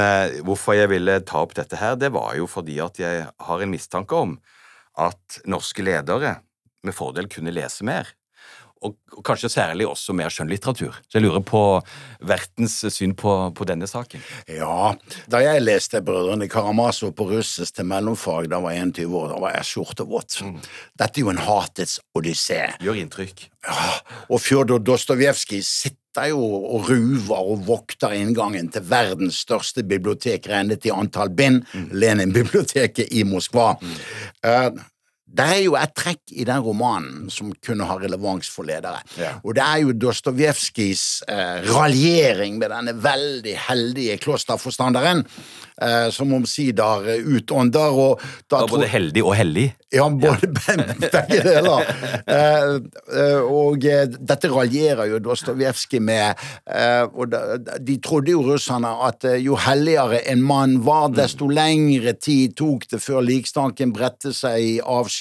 hvorfor 0.47 0.77
jeg 0.79 0.92
ville 0.92 1.18
ta 1.27 1.42
opp 1.44 1.57
dette 1.57 1.81
her, 1.81 1.97
det 2.01 2.12
var 2.14 2.37
jo 2.38 2.47
fordi 2.51 2.79
at 2.85 3.01
jeg 3.01 3.25
har 3.27 3.64
en 3.64 3.73
mistanke 3.73 4.20
om 4.20 4.37
at 5.01 5.40
norske 5.51 5.83
ledere 5.83 6.38
med 6.85 6.94
fordel 6.94 7.27
kunne 7.33 7.53
lese 7.57 7.85
mer 7.88 8.12
og, 8.85 9.23
kanskje 9.25 9.51
særlig 9.53 9.87
også 9.88 10.14
mer 10.16 10.33
skjønnlitteratur. 10.33 10.99
Så 11.09 11.18
jeg 11.18 11.25
lurer 11.25 11.42
på 11.47 11.62
vertens 12.25 12.77
syn 12.92 13.14
på, 13.18 13.33
på, 13.57 13.66
denne 13.68 13.88
saken. 13.88 14.23
Ja, 14.51 14.92
da 15.31 15.40
jeg 15.44 15.64
leste 15.64 16.03
Brødrene 16.05 16.49
Karamazov 16.51 17.14
på 17.16 17.29
russisk 17.31 17.79
til 17.79 17.88
mellomfag, 17.88 18.51
da 18.53 18.61
var 18.64 18.77
jeg 18.77 18.90
21 18.92 19.18
år, 19.20 19.33
da 19.33 19.42
var 19.47 19.57
jeg 19.59 19.70
skjortevåt. 19.70 20.38
Mm. 20.44 20.57
Dette 21.01 21.20
er 21.20 21.27
jo 21.27 21.35
en 21.35 21.44
hatets 21.49 21.99
odyssé. 22.18 22.62
Gjør 22.85 23.03
inntrykk. 23.05 23.47
Ja, 23.64 23.90
og 24.29 24.42
Fjodor 24.44 24.83
Dostojevskij 24.85 25.62
sitter 25.64 26.29
jo 26.31 26.40
og 26.44 26.90
ruver 26.90 27.53
og 27.55 27.64
vokter 27.66 28.12
inngangen 28.14 28.68
til 28.70 28.85
verdens 28.87 29.40
største 29.47 29.83
bibliotek 29.88 30.47
regnet 30.51 30.85
i 30.87 30.92
antall 30.94 31.33
bind, 31.35 31.64
mm. 31.73 31.88
Lenin-biblioteket 31.97 33.09
i 33.11 33.25
Moskva. 33.27 33.73
Mm. 33.81 33.97
Uh, 34.44 34.85
det 35.35 35.47
er 35.57 35.61
jo 35.64 35.75
et 35.79 35.94
trekk 35.99 36.35
i 36.35 36.47
den 36.47 36.62
romanen 36.62 37.31
som 37.33 37.51
kunne 37.64 37.88
ha 37.88 37.97
relevans 37.99 38.51
for 38.53 38.66
ledere. 38.68 39.01
Ja. 39.18 39.35
Og 39.42 39.57
det 39.59 39.64
er 39.64 39.83
jo 39.83 39.97
Dostojevskijs 40.05 41.05
eh, 41.29 41.66
raljering 41.73 42.59
med 42.61 42.70
denne 42.70 42.94
veldig 43.03 43.57
heldige 43.66 44.18
klosterforstanderen 44.23 45.25
eh, 45.83 46.11
som 46.14 46.35
omsider 46.37 47.09
utånder. 47.25 47.99
Og 48.05 48.23
da, 48.47 48.61
da 48.61 48.68
både 48.70 48.90
heldig 48.90 49.25
og 49.25 49.35
hellig? 49.38 49.68
Ja, 49.94 50.09
både 50.11 50.51
ja. 50.51 50.77
begge 51.11 51.42
deler. 51.49 51.85
Eh, 52.35 52.77
eh, 53.18 53.42
og 53.42 53.85
eh, 53.87 54.07
dette 54.09 54.49
raljerer 54.51 55.09
jo 55.11 55.18
Dostojevskij 55.23 56.01
med. 56.03 56.40
Eh, 56.66 57.03
og 57.05 57.29
da, 57.33 57.59
de 57.59 57.97
trodde 58.03 58.33
jo 58.33 58.42
russerne 58.47 58.90
at 59.07 59.27
jo 59.42 59.59
helligere 59.61 60.23
en 60.31 60.42
mann 60.44 60.79
var, 60.87 61.11
desto 61.14 61.49
lengre 61.53 62.14
tid 62.16 62.57
tok 62.59 62.88
det 62.90 63.01
før 63.05 63.23
likstanken 63.27 63.92
bredte 63.94 64.33
seg 64.35 64.62
i 64.62 64.75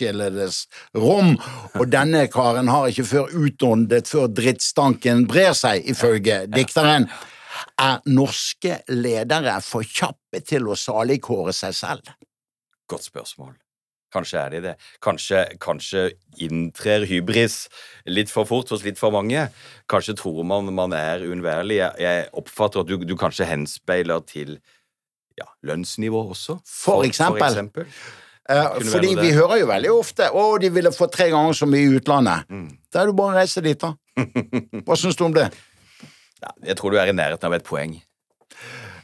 avskjeledes 0.03 0.67
rom. 0.95 1.37
Og 1.79 1.87
denne 1.91 2.27
karen 2.31 2.69
har 2.71 2.89
ikke 2.89 3.05
før 3.07 3.33
utåndet 3.33 4.07
før 4.07 4.27
drittstanken 4.27 5.27
brer 5.27 5.53
seg, 5.53 5.83
ifølge 5.85 6.45
dikteren. 6.47 7.09
Er 7.79 8.01
norske 8.05 8.81
ledere 8.89 9.59
for 9.61 9.83
kjappe 9.83 10.41
til 10.43 10.67
å 10.67 10.75
saligkåre 10.75 11.53
seg 11.53 11.75
selv? 11.75 12.15
Godt 12.89 13.07
spørsmål. 13.07 13.53
Kanskje 14.13 14.37
er 14.37 14.49
de 14.53 14.59
det. 14.61 14.73
Kanskje, 15.01 15.39
kanskje 15.57 16.11
inntrer 16.37 17.05
hybris 17.09 17.67
litt 18.05 18.29
for 18.29 18.45
fort 18.45 18.69
hos 18.69 18.83
litt 18.85 18.99
for 18.99 19.13
mange. 19.13 19.47
Kanskje 19.89 20.13
tror 20.19 20.43
man 20.45 20.69
man 20.73 20.93
er 20.93 21.25
uunnværlig. 21.25 21.79
Jeg, 21.79 21.97
jeg, 22.03 22.27
oppfatter 22.33 22.83
at 22.83 22.91
du, 22.91 22.99
du, 23.01 23.15
kanskje 23.17 23.49
henspeiler 23.49 24.21
til 24.29 24.59
ja, 25.39 25.47
lønnsnivå 25.65 26.27
også. 26.29 26.59
For, 26.61 26.99
for 26.99 27.07
eksempel. 27.09 27.41
For 27.41 27.49
eksempel. 27.49 27.89
Fordi 28.49 29.13
vi 29.15 29.31
hører 29.31 29.61
jo 29.61 29.67
veldig 29.69 29.91
ofte 29.95 30.29
'Å, 30.29 30.59
de 30.59 30.69
ville 30.69 30.91
få 30.91 31.07
tre 31.11 31.29
ganger 31.31 31.53
så 31.55 31.67
mye 31.69 31.85
i 31.85 31.99
utlandet'. 31.99 32.49
Mm. 32.49 32.71
Da 32.91 33.01
er 33.01 33.05
det 33.07 33.15
bare 33.15 33.35
å 33.35 33.37
reise 33.39 33.61
dit, 33.63 33.79
da. 33.79 33.93
Hva 34.85 34.97
syns 34.99 35.15
du 35.15 35.23
om 35.25 35.33
det? 35.33 35.47
Ja, 36.43 36.51
jeg 36.67 36.75
tror 36.77 36.91
du 36.91 36.99
er 36.99 37.07
i 37.07 37.15
nærheten 37.15 37.47
av 37.47 37.53
et 37.55 37.63
poeng. 37.63 37.95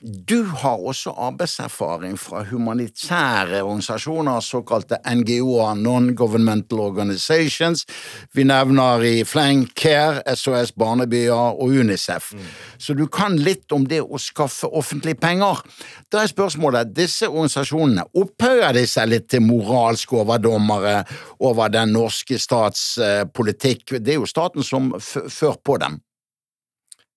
Du 0.02 0.44
har 0.44 0.80
også 0.88 1.12
arbeidserfaring 1.12 2.16
fra 2.20 2.44
humanitære 2.48 3.62
organisasjoner, 3.64 4.40
såkalte 4.40 4.98
NGO-er, 5.04 5.76
Non-Governmental 5.76 6.80
Organizations. 6.80 7.86
Vi 8.34 8.44
nevner 8.44 9.04
i 9.04 9.24
fleng 9.28 9.68
CARE, 9.76 10.24
SOS 10.36 10.72
Barnebyer 10.72 11.34
og 11.34 11.68
UNICEF. 11.68 12.32
Mm. 12.34 12.48
Så 12.78 12.94
du 12.94 13.08
kan 13.08 13.36
litt 13.38 13.72
om 13.76 13.88
det 13.88 14.02
å 14.02 14.20
skaffe 14.22 14.72
offentlige 14.72 15.20
penger. 15.20 15.64
Da 16.12 16.24
er 16.24 16.32
spørsmålet, 16.32 16.96
disse 16.96 17.28
organisasjonene, 17.28 18.08
opphøyer 18.16 18.74
de 18.80 18.86
seg 18.88 19.12
litt 19.12 19.30
til 19.34 19.44
moralske 19.44 20.16
overdommere 20.24 21.04
over 21.44 21.72
den 21.76 21.92
norske 21.96 22.40
stats 22.40 22.94
politikk? 23.36 24.00
Det 24.00 24.16
er 24.16 24.22
jo 24.22 24.30
staten 24.30 24.64
som 24.64 24.94
fører 25.00 25.60
på 25.60 25.78
dem. 25.84 26.00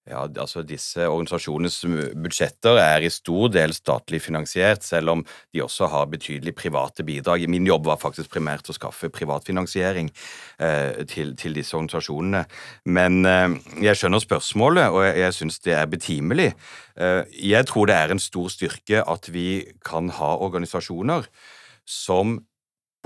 Ja, 0.03 0.25
altså 0.27 0.65
Disse 0.67 1.05
organisasjonenes 1.07 1.77
budsjetter 2.19 2.75
er 2.83 3.05
i 3.07 3.11
stor 3.13 3.53
del 3.55 3.71
statlig 3.77 4.19
finansiert, 4.25 4.83
selv 4.83 5.13
om 5.13 5.21
de 5.55 5.63
også 5.63 5.87
har 5.93 6.09
betydelig 6.11 6.57
private 6.59 7.05
bidrag. 7.07 7.45
Min 7.47 7.69
jobb 7.69 7.87
var 7.87 8.01
faktisk 8.03 8.33
primært 8.35 8.67
å 8.67 8.75
skaffe 8.75 9.13
privatfinansiering 9.15 10.11
eh, 10.59 11.05
til, 11.07 11.37
til, 11.39 11.55
disse 11.55 11.79
organisasjonene. 11.79 12.43
Men 12.91 13.21
eh, 13.31 13.55
jeg 13.87 14.01
skjønner 14.01 14.25
spørsmålet, 14.25 14.91
og 14.91 15.07
jeg, 15.07 15.21
jeg 15.23 15.37
syns 15.39 15.63
det 15.63 15.77
er 15.79 15.93
betimelig. 15.95 16.49
Eh, 16.99 17.23
jeg 17.55 17.71
tror 17.71 17.87
det 17.87 18.01
er 18.01 18.17
en 18.17 18.23
stor 18.27 18.51
styrke 18.51 19.05
at 19.07 19.31
vi 19.31 19.47
kan 19.87 20.11
ha 20.19 20.33
organisasjoner 20.43 21.31
som 21.87 22.41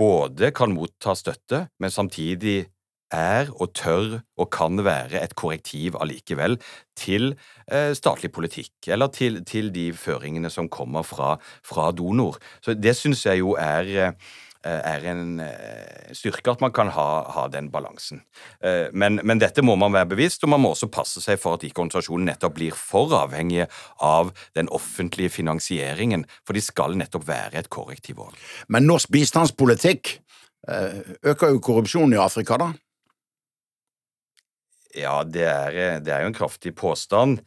både 0.01 0.49
kan 0.57 0.73
motta 0.73 1.13
støtte, 1.17 1.67
men 1.77 1.93
samtidig 1.93 2.63
er 3.13 3.51
og 3.55 3.73
tør 3.77 4.21
og 4.37 4.51
kan 4.53 4.83
være 4.85 5.21
et 5.23 5.35
korrektiv 5.39 5.97
allikevel 6.01 6.59
til 6.99 7.35
eh, 7.71 7.93
statlig 7.95 8.33
politikk, 8.33 8.73
eller 8.89 9.13
til, 9.13 9.45
til, 9.45 9.71
de 9.75 9.93
føringene 9.93 10.51
som 10.51 10.69
kommer 10.69 11.03
fra, 11.07 11.37
fra 11.65 11.91
donor. 11.93 12.39
Så 12.65 12.75
det 12.75 12.97
syns 12.97 13.27
jeg 13.27 13.43
jo 13.43 13.55
er 13.61 13.93
eh, 14.09 14.13
er 14.67 15.05
en 15.13 15.39
eh, 15.45 16.11
styrke 16.17 16.51
at 16.51 16.63
man 16.65 16.73
kan 16.75 16.89
ha, 16.91 17.07
ha 17.31 17.45
den 17.53 17.69
balansen. 17.71 18.25
Men, 18.93 19.21
men, 19.23 19.39
dette 19.39 19.63
må 19.63 19.77
man 19.79 19.93
være 19.95 20.09
bevisst, 20.17 20.43
og 20.43 20.51
man 20.51 20.65
må 20.65 20.73
også 20.75 20.89
passe 20.91 21.23
seg 21.23 21.39
for 21.39 21.55
at 21.55 21.63
ikke 21.63 21.85
organisasjonen 21.85 22.27
nettopp 22.33 22.57
blir 22.57 22.75
for 22.75 23.15
avhengige 23.15 23.69
av 24.03 24.33
den 24.59 24.67
offentlige 24.75 25.31
finansieringen, 25.37 26.25
for 26.43 26.59
de 26.59 26.65
skal 26.65 26.99
nettopp 26.99 27.29
være 27.29 27.61
et 27.63 27.71
korrektiv 27.71 28.25
òg. 28.27 28.35
Men 28.67 28.89
norsk 28.91 29.13
bistandspolitikk 29.15 30.17
øker 30.67 31.53
jo 31.53 31.63
korrupsjonen 31.63 32.17
i 32.17 32.19
Afrika, 32.19 32.59
da? 32.59 32.73
Ja, 34.97 35.21
det 35.25 35.45
er, 35.45 36.01
det 36.01 36.13
er, 36.13 36.25
jo 36.25 36.33
en 36.33 36.37
kraftig 36.37 36.75
påstand. 36.79 37.43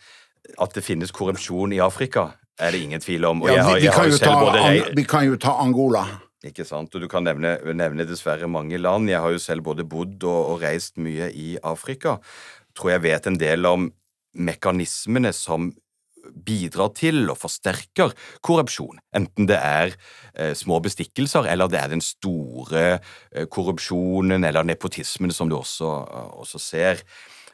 At 0.62 0.74
det 0.74 0.86
finnes 0.86 1.14
korrupsjon 1.14 1.74
i 1.76 1.82
Afrika, 1.84 2.32
er 2.60 2.74
det 2.74 2.82
ingen 2.84 3.04
tvil 3.04 3.28
om. 3.30 3.44
Ja, 3.48 3.68
vi, 3.74 3.86
vi, 3.86 3.92
kan 3.94 4.10
ta, 4.22 4.72
vi, 4.96 5.06
kan 5.08 5.28
jo 5.28 5.38
ta 5.42 5.58
Angola. 5.64 6.06
Ikke 6.46 6.64
sant, 6.64 6.94
og 6.96 7.04
Du 7.04 7.10
kan 7.12 7.26
nevne, 7.28 7.58
nevne, 7.76 8.08
dessverre 8.08 8.48
mange 8.48 8.80
land. 8.80 9.10
Jeg 9.12 9.20
har 9.20 9.36
jo 9.36 9.42
selv 9.44 9.66
både 9.68 9.84
bodd 9.84 10.24
og, 10.24 10.54
og 10.54 10.64
reist 10.64 10.98
mye 11.02 11.30
i 11.36 11.58
Afrika. 11.64 12.18
Tror 12.78 12.96
jeg 12.96 13.04
vet 13.04 13.28
en 13.28 13.40
del 13.40 13.68
om 13.68 13.90
mekanismene 14.40 15.34
som 15.36 15.72
bidrar 16.30 16.92
til 16.98 17.30
og 17.32 17.40
forsterker 17.40 18.14
korrupsjon. 18.46 19.00
Enten 19.16 19.48
det 19.50 19.58
er 19.58 19.94
eh, 20.36 20.54
små 20.58 20.80
bestikkelser, 20.84 21.48
eller 21.50 21.72
det 21.72 21.80
er 21.82 21.92
den 21.94 22.04
store 22.04 22.86
eh, 23.00 23.48
korrupsjonen 23.52 24.46
eller 24.46 24.68
nepotismen 24.68 25.34
som 25.36 25.50
du 25.50 25.58
også, 25.60 25.90
også 26.40 26.62
ser. 26.62 27.04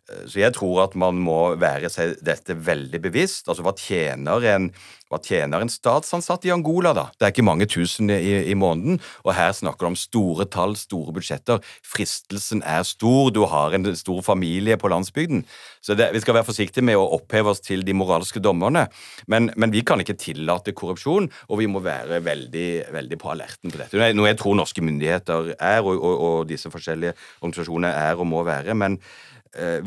Så 0.05 0.37
jeg 0.37 0.53
tror 0.53 0.83
at 0.83 0.93
man 0.97 1.17
må 1.17 1.55
være 1.57 1.89
seg 1.89 2.19
dette 2.25 2.53
veldig 2.53 2.99
bevisst. 3.01 3.47
Altså, 3.49 3.63
hva 3.65 3.73
tjener 3.73 4.43
en, 4.51 4.67
hva 5.09 5.17
tjener 5.23 5.63
en 5.63 5.71
statsansatt 5.71 6.45
i 6.45 6.51
Angola, 6.53 6.91
da? 6.93 7.07
Det 7.17 7.25
er 7.25 7.33
ikke 7.33 7.45
mange 7.47 7.65
tusen 7.69 8.11
i, 8.13 8.35
i 8.51 8.53
måneden, 8.57 8.99
og 9.25 9.33
her 9.37 9.49
snakker 9.57 9.87
du 9.87 9.89
om 9.89 9.97
store 9.97 10.45
tall, 10.53 10.75
store 10.77 11.15
budsjetter. 11.15 11.57
Fristelsen 11.85 12.61
er 12.61 12.85
stor, 12.85 13.33
du 13.33 13.43
har 13.49 13.73
en 13.73 13.89
stor 13.97 14.21
familie 14.25 14.77
på 14.77 14.93
landsbygden. 14.93 15.41
Så 15.81 15.97
det, 15.97 16.11
vi 16.13 16.21
skal 16.21 16.37
være 16.37 16.49
forsiktige 16.51 16.85
med 16.85 17.01
å 17.01 17.09
oppheve 17.17 17.55
oss 17.55 17.65
til 17.65 17.81
de 17.85 17.97
moralske 17.97 18.41
dommerne, 18.41 18.85
men, 19.31 19.49
men, 19.57 19.73
vi 19.73 19.81
kan 19.85 20.01
ikke 20.01 20.17
tillate 20.21 20.73
korrupsjon, 20.77 21.31
og 21.49 21.61
vi 21.61 21.69
må 21.69 21.81
være 21.85 22.21
veldig, 22.25 22.69
veldig 22.93 23.21
på 23.21 23.33
alerten 23.33 23.73
på 23.73 23.81
dette. 23.81 24.13
Noe 24.13 24.29
jeg 24.29 24.41
tror 24.41 24.57
norske 24.61 24.85
myndigheter 24.85 25.55
er, 25.57 25.81
og, 25.81 25.95
og, 25.97 26.25
og 26.29 26.49
disse 26.49 26.69
forskjellige 26.73 27.17
organisasjonene 27.41 27.93
er 28.05 28.21
og 28.21 28.29
må 28.29 28.45
være. 28.45 28.77
men 28.77 29.01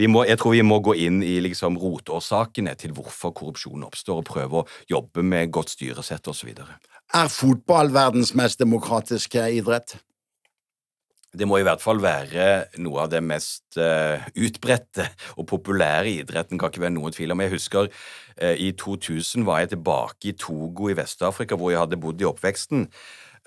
må, 0.09 0.25
jeg 0.25 0.41
tror 0.41 0.55
vi 0.57 0.65
må 0.65 0.81
gå 0.85 0.95
inn 1.07 1.23
i 1.25 1.39
liksom 1.45 1.77
rotårsakene 1.81 2.73
til 2.81 2.95
hvorfor 2.97 3.35
korrupsjon 3.37 3.85
oppstår, 3.85 4.23
og 4.23 4.29
prøve 4.29 4.63
å 4.63 4.67
jobbe 4.89 5.25
med 5.27 5.53
godt 5.53 5.75
styresett 5.77 6.29
osv. 6.31 6.55
Er 7.17 7.33
fotball 7.33 7.93
verdens 7.93 8.35
mest 8.37 8.61
demokratiske 8.61 9.45
idrett? 9.61 9.99
Det 11.29 11.45
må 11.45 11.59
i 11.61 11.65
hvert 11.67 11.83
fall 11.83 12.01
være 12.01 12.45
noe 12.81 13.05
av 13.05 13.11
det 13.13 13.21
mest 13.21 13.77
uh, 13.77 14.17
utbredte 14.33 15.11
og 15.37 15.45
populære 15.51 16.23
idretten. 16.23 16.59
kan 16.59 16.73
ikke 16.73 16.87
være 16.87 16.97
noen 16.97 17.13
tvil 17.13 17.35
om. 17.35 17.43
Jeg 17.45 17.53
husker 17.53 17.91
uh, 17.93 18.55
i 18.57 18.73
2000 18.73 19.45
var 19.45 19.61
jeg 19.61 19.75
tilbake 19.77 20.31
i 20.33 20.37
Togo 20.41 20.89
i 20.89 20.97
Vest-Afrika, 20.97 21.57
hvor 21.57 21.75
jeg 21.75 21.83
hadde 21.83 22.01
bodd 22.01 22.25
i 22.25 22.29
oppveksten 22.29 22.89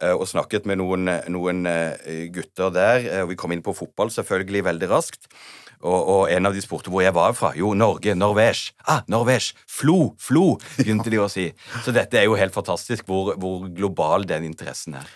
og 0.01 0.23
snakket 0.29 0.65
med 0.65 0.79
noen, 0.81 1.09
noen 1.29 1.65
gutter 2.33 2.71
der. 2.73 3.09
og 3.21 3.29
Vi 3.29 3.37
kom 3.37 3.53
inn 3.53 3.61
på 3.65 3.75
fotball 3.77 4.09
selvfølgelig 4.13 4.63
veldig 4.71 4.89
raskt. 4.89 5.29
Og, 5.81 6.09
og, 6.09 6.21
en 6.31 6.45
av 6.45 6.53
de 6.53 6.61
spurte 6.61 6.91
hvor 6.93 7.01
jeg 7.03 7.13
var 7.15 7.33
fra. 7.37 7.53
Jo, 7.57 7.73
Norge. 7.77 8.13
Norvège. 8.17 8.75
Ah, 8.85 9.01
Norvège. 9.09 9.55
Flo. 9.69 10.13
Flo, 10.21 10.59
begynte 10.77 11.09
de 11.09 11.21
å 11.21 11.29
si. 11.31 11.49
Så 11.85 11.93
dette 11.95 12.19
er 12.19 12.29
jo 12.29 12.37
helt 12.39 12.55
fantastisk 12.55 13.09
hvor, 13.09 13.33
hvor 13.41 13.67
global 13.73 14.27
den 14.29 14.45
interessen 14.51 14.99
er. 15.01 15.09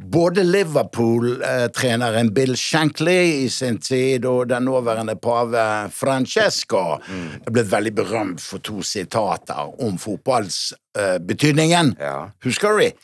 Både 0.00 0.42
Liverpool-treneren 0.46 2.30
Bill 2.32 2.54
Shankly 2.56 3.44
i 3.44 3.48
sin 3.52 3.76
tid 3.84 4.24
og 4.24 4.48
den 4.48 4.64
nåværende 4.64 5.16
pave 5.20 5.64
Francesco 5.92 6.96
mm. 7.04 7.26
er 7.44 7.52
blitt 7.52 7.68
veldig 7.68 7.92
berømt 7.98 8.40
for 8.40 8.64
to 8.64 8.80
sitater 8.86 9.74
om 9.84 9.98
fotballsbetydningen. 10.00 11.92
Uh, 11.98 12.06
ja. 12.06 12.16
Husker 12.46 12.72
du 12.72 12.86
de? 12.86 12.94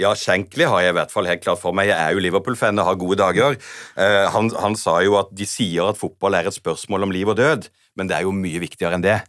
Ja, 0.00 0.14
Shankly 0.16 0.64
har 0.64 0.80
jeg 0.80 0.94
i 0.94 0.96
hvert 0.96 1.12
fall 1.12 1.28
helt 1.28 1.42
klart 1.44 1.60
for 1.60 1.76
meg. 1.76 1.90
Jeg 1.90 2.00
er 2.00 2.14
jo 2.16 2.22
Liverpool-fan 2.24 2.80
og 2.80 2.88
har 2.88 3.00
gode 3.00 3.18
dager. 3.20 3.58
Uh, 3.92 4.24
han, 4.32 4.48
han, 4.56 4.76
sa 4.78 5.02
jo 5.04 5.18
at 5.20 5.28
de 5.36 5.44
sier 5.48 5.90
at 5.90 6.00
fotball 6.00 6.38
er 6.38 6.48
et 6.48 6.56
spørsmål 6.56 7.04
om 7.08 7.12
liv 7.12 7.28
og 7.28 7.36
død, 7.36 7.68
men 8.00 8.08
det 8.08 8.16
er 8.16 8.24
jo 8.24 8.32
mye 8.32 8.62
viktigere 8.62 8.96
enn 8.96 9.04
det. 9.04 9.20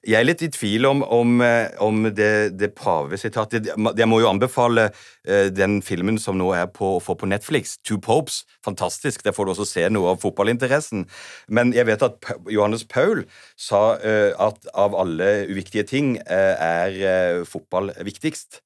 Jeg 0.00 0.16
er 0.16 0.24
litt 0.24 0.40
i 0.40 0.48
tvil 0.48 0.88
om, 0.88 1.02
om, 1.04 1.34
eh, 1.44 1.74
om 1.84 2.06
det, 2.16 2.56
det 2.56 2.70
pavesitatet 2.72 3.66
Jeg 3.68 4.08
må 4.08 4.22
jo 4.22 4.30
anbefale 4.30 4.86
uh, 4.88 5.50
den 5.52 5.82
filmen 5.84 6.16
som 6.16 6.38
nå 6.40 6.48
er 6.56 6.70
på, 6.72 6.94
å 6.96 7.02
få 7.04 7.18
på 7.20 7.28
Netflix, 7.28 7.76
Two 7.84 8.00
Popes. 8.00 8.46
Fantastisk. 8.64 9.20
Der 9.26 9.36
får 9.36 9.44
du 9.44 9.52
også 9.52 9.68
se 9.68 9.84
noe 9.92 10.14
av 10.14 10.24
fotballinteressen. 10.24 11.04
Men 11.52 11.74
jeg 11.76 11.90
vet 11.90 12.06
at 12.08 12.32
Johannes 12.48 12.88
Paul 12.88 13.26
sa 13.60 14.00
at 14.00 14.72
av 14.72 14.96
alle 14.96 15.28
uviktige 15.52 15.84
ting 15.84 16.16
er 16.24 17.44
fotball 17.44 17.92
viktigst. 18.00 18.62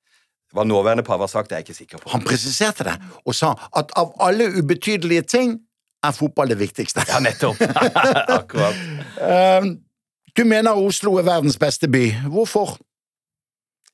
Hva 0.54 0.64
nåværende 0.64 1.02
pave 1.02 1.26
har 1.26 1.30
sagt, 1.32 1.52
er 1.52 1.60
jeg 1.60 1.68
ikke 1.68 1.78
sikker 1.80 2.02
på. 2.02 2.10
Han 2.14 2.22
presiserte 2.22 2.86
det 2.86 2.94
og 3.24 3.34
sa 3.34 3.54
at 3.76 3.90
av 3.98 4.14
alle 4.22 4.46
ubetydelige 4.54 5.26
ting 5.26 5.56
er 6.04 6.14
fotball 6.14 6.52
det 6.52 6.60
viktigste. 6.60 7.02
Ja, 7.08 7.20
nettopp. 7.24 7.60
Akkurat. 8.38 8.80
Uh, 9.18 9.74
du 10.36 10.44
mener 10.46 10.78
Oslo 10.78 11.16
er 11.18 11.26
verdens 11.26 11.58
beste 11.58 11.88
by. 11.90 12.06
Hvorfor? 12.30 12.76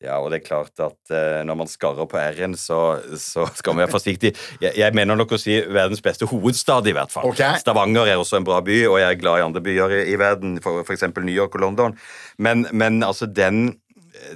Ja, 0.01 0.17
og 0.17 0.31
det 0.33 0.39
er 0.41 0.47
klart 0.47 0.81
at 0.81 1.13
uh, 1.13 1.43
når 1.45 1.59
man 1.61 1.69
skarrer 1.69 2.09
på 2.09 2.17
R-en, 2.17 2.55
så, 2.57 3.01
så, 3.21 3.45
skal 3.55 3.75
man 3.75 3.85
være 3.85 3.93
forsiktig. 3.93 4.33
Jeg, 4.63 4.73
jeg, 4.81 4.95
mener 4.97 5.19
nok 5.21 5.35
å 5.37 5.41
si 5.41 5.59
verdens 5.61 6.01
beste 6.01 6.29
hovedstad, 6.29 6.89
i 6.89 6.95
hvert 6.97 7.13
fall. 7.13 7.29
Okay. 7.29 7.61
Stavanger 7.61 8.09
er 8.09 8.21
også 8.21 8.41
en 8.41 8.49
bra 8.49 8.63
by, 8.65 8.79
og 8.89 8.97
jeg 9.03 9.09
er 9.11 9.21
glad 9.21 9.43
i 9.43 9.45
andre 9.45 9.65
byer 9.65 9.97
i, 9.99 10.01
i 10.15 10.17
verden, 10.21 10.57
f.eks. 10.61 11.05
New 11.21 11.37
York 11.37 11.57
og 11.57 11.67
London. 11.67 11.97
Men, 12.41 12.65
men 12.73 13.05
altså 13.05 13.29
den 13.29 13.77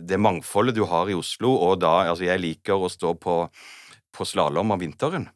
det 0.00 0.20
mangfoldet 0.20 0.76
du 0.76 0.84
har 0.88 1.10
i 1.10 1.16
Oslo, 1.18 1.54
og 1.68 1.80
da 1.84 1.94
Altså, 2.08 2.26
jeg 2.26 2.42
liker 2.42 2.78
å 2.78 2.90
stå 2.92 3.14
på, 3.20 3.38
på 4.14 4.26
slalåm 4.28 4.74
om 4.74 4.80
vinteren. 4.80 5.28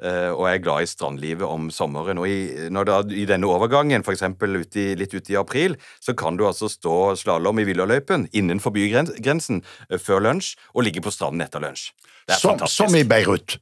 Uh, 0.00 0.32
og 0.32 0.46
jeg 0.48 0.56
er 0.56 0.62
glad 0.64 0.82
i 0.82 0.88
strandlivet 0.88 1.44
om 1.44 1.66
sommeren. 1.74 2.20
Og 2.22 2.28
i, 2.30 2.68
da, 2.72 3.00
i 3.12 3.26
denne 3.28 3.48
overgangen, 3.50 4.00
f.eks. 4.00 4.24
Ut 4.32 4.78
litt 4.96 5.12
ute 5.12 5.34
i 5.34 5.36
april, 5.36 5.76
så 6.00 6.14
kan 6.16 6.38
du 6.40 6.46
altså 6.48 6.70
stå 6.72 7.12
slalåm 7.20 7.60
i 7.60 7.66
villaløypen 7.68 8.24
innenfor 8.32 8.72
bygrensen 8.76 9.60
uh, 9.60 9.98
før 10.00 10.24
lunsj 10.24 10.54
og 10.72 10.86
ligge 10.88 11.04
på 11.04 11.12
stranden 11.12 11.44
etter 11.44 11.60
lunsj. 11.60 11.90
Det 12.24 12.38
er 12.38 12.40
som, 12.40 12.54
fantastisk. 12.54 12.86
Som 12.86 12.96
i 12.96 13.04
Beirut. 13.04 13.58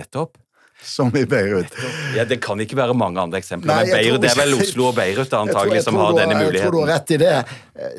Nettopp. 0.00 0.40
Som 0.84 1.12
i 1.16 1.26
Beirut. 1.28 1.76
Ja, 2.16 2.24
Det 2.24 2.40
kan 2.44 2.60
ikke 2.60 2.80
være 2.80 2.96
mange 2.96 3.20
andre 3.20 3.42
eksempler. 3.44 3.68
Nei, 3.74 3.84
men 3.84 3.98
Beirut, 3.98 4.24
Det 4.24 4.32
er 4.32 4.40
vel 4.40 4.56
Oslo 4.56 4.88
og 4.88 4.96
Beirut 4.96 5.36
antagelig 5.44 5.84
som 5.84 6.00
har 6.00 6.16
denne 6.16 6.40
muligheten. 6.40 6.62
Jeg 6.62 6.64
tror 6.64 6.78
du 6.78 6.80
har 6.80 6.92
rett 6.96 7.12
i 7.12 7.20
det. 7.20 7.36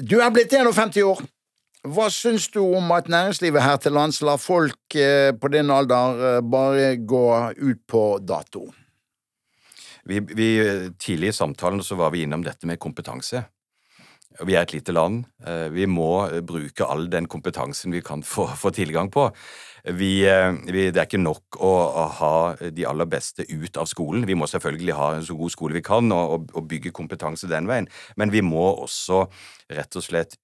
Du 0.02 0.18
er 0.26 0.34
blitt 0.34 0.58
51 0.58 1.02
år. 1.06 1.22
Hva 1.86 2.08
syns 2.10 2.48
du 2.50 2.64
om 2.64 2.90
at 2.96 3.10
næringslivet 3.12 3.62
her 3.62 3.76
til 3.78 3.94
lands 3.94 4.18
lar 4.26 4.40
folk 4.42 4.96
eh, 4.98 5.30
på 5.38 5.52
din 5.54 5.70
alder 5.70 6.22
eh, 6.30 6.40
bare 6.42 6.96
gå 6.98 7.26
ut 7.62 7.82
på 7.88 8.04
dato? 8.26 8.66
Vi, 10.06 10.22
vi, 10.34 10.50
tidlig 11.02 11.30
i 11.30 11.36
samtalen 11.36 11.84
så 11.86 11.98
var 11.98 12.14
vi 12.14 12.24
innom 12.26 12.42
dette 12.46 12.66
med 12.66 12.82
kompetanse. 12.82 13.44
Vi 14.46 14.56
er 14.58 14.66
et 14.66 14.74
lite 14.74 14.96
land. 14.98 15.28
Eh, 15.46 15.68
vi 15.74 15.86
må 15.86 16.26
bruke 16.42 16.88
all 16.90 17.06
den 17.12 17.30
kompetansen 17.30 17.94
vi 17.94 18.02
kan 18.06 18.26
få, 18.26 18.48
få 18.58 18.74
tilgang 18.74 19.12
på. 19.14 19.30
Vi, 19.86 20.26
vi, 20.66 20.88
det 20.90 20.98
er 20.98 21.06
ikke 21.06 21.22
nok 21.22 21.60
å, 21.62 21.70
å, 21.70 22.08
ha 22.18 22.36
de 22.74 22.88
aller 22.90 23.06
beste 23.06 23.46
ut 23.46 23.78
av 23.78 23.86
skolen. 23.86 24.26
Vi 24.26 24.34
må 24.34 24.50
selvfølgelig 24.50 24.98
ha 24.98 25.12
en 25.14 25.28
så 25.28 25.38
god 25.38 25.54
skole 25.54 25.78
vi 25.78 25.86
kan 25.86 26.10
og, 26.10 26.50
og 26.50 26.66
bygge 26.72 26.96
kompetanse 26.98 27.46
den 27.52 27.70
veien, 27.70 27.86
men 28.18 28.34
vi 28.34 28.42
må 28.42 28.72
også 28.88 29.28
rett 29.70 30.02
og 30.02 30.08
slett 30.08 30.40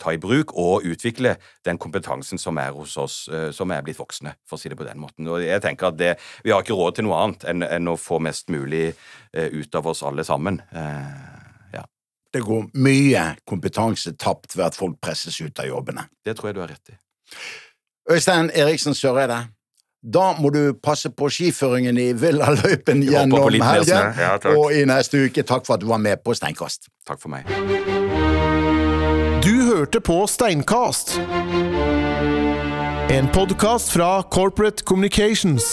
ta 0.00 0.14
i 0.14 0.20
bruk 0.20 0.54
og 0.58 0.86
utvikle 0.88 1.36
den 1.66 1.78
kompetansen 1.80 2.40
som 2.40 2.58
er 2.60 2.72
hos 2.76 2.96
oss, 3.00 3.16
eh, 3.32 3.50
som 3.54 3.70
er 3.70 3.84
blitt 3.86 4.00
voksne, 4.00 4.34
for 4.48 4.58
å 4.58 4.62
si 4.62 4.72
det 4.72 4.78
på 4.80 4.86
den 4.88 5.00
måten. 5.02 5.28
Og 5.28 5.44
jeg 5.44 5.62
tenker 5.64 5.90
at 5.90 5.98
det, 6.00 6.16
Vi 6.44 6.50
har 6.50 6.62
ikke 6.62 6.76
råd 6.78 6.96
til 6.96 7.04
noe 7.08 7.20
annet 7.20 7.44
enn, 7.44 7.62
enn 7.62 7.88
å 7.88 7.98
få 8.00 8.20
mest 8.20 8.48
mulig 8.48 8.94
eh, 9.32 9.48
ut 9.52 9.74
av 9.74 9.86
oss 9.86 10.02
alle 10.02 10.24
sammen. 10.24 10.60
Eh, 10.72 11.76
ja. 11.76 11.84
Det 12.32 12.42
går 12.46 12.70
mye 12.74 13.24
kompetanse 13.44 14.16
tapt 14.16 14.56
ved 14.56 14.66
at 14.70 14.78
folk 14.78 15.00
presses 15.00 15.40
ut 15.40 15.58
av 15.60 15.66
jobbene. 15.68 16.08
Det 16.24 16.36
tror 16.36 16.50
jeg 16.50 16.58
du 16.58 16.60
har 16.64 16.72
rett 16.72 16.92
i. 16.94 16.98
Øystein 18.10 18.50
Eriksen 18.50 18.94
Søreide, 18.94 19.44
da 20.02 20.32
må 20.40 20.50
du 20.50 20.72
passe 20.80 21.10
på 21.12 21.28
skiføringen 21.28 21.98
i 22.00 22.10
villaløypen 22.16 23.04
gjennom 23.04 23.50
helgen. 23.52 24.14
Ja, 24.18 24.36
og 24.56 24.72
i 24.72 24.86
neste 24.88 25.26
uke, 25.26 25.44
takk 25.44 25.68
for 25.68 25.76
at 25.76 25.84
du 25.84 25.90
var 25.92 26.00
med 26.00 26.24
på 26.24 26.34
Steinkast. 26.34 26.88
Takk 27.06 27.20
for 27.20 27.32
meg. 27.32 28.08
Hørte 29.90 30.06
på 30.06 30.26
Steinkast. 30.26 31.16
En 33.10 33.28
podkast 33.34 33.90
fra 33.90 34.22
Corporate 34.22 34.84
Communications. 34.84 35.64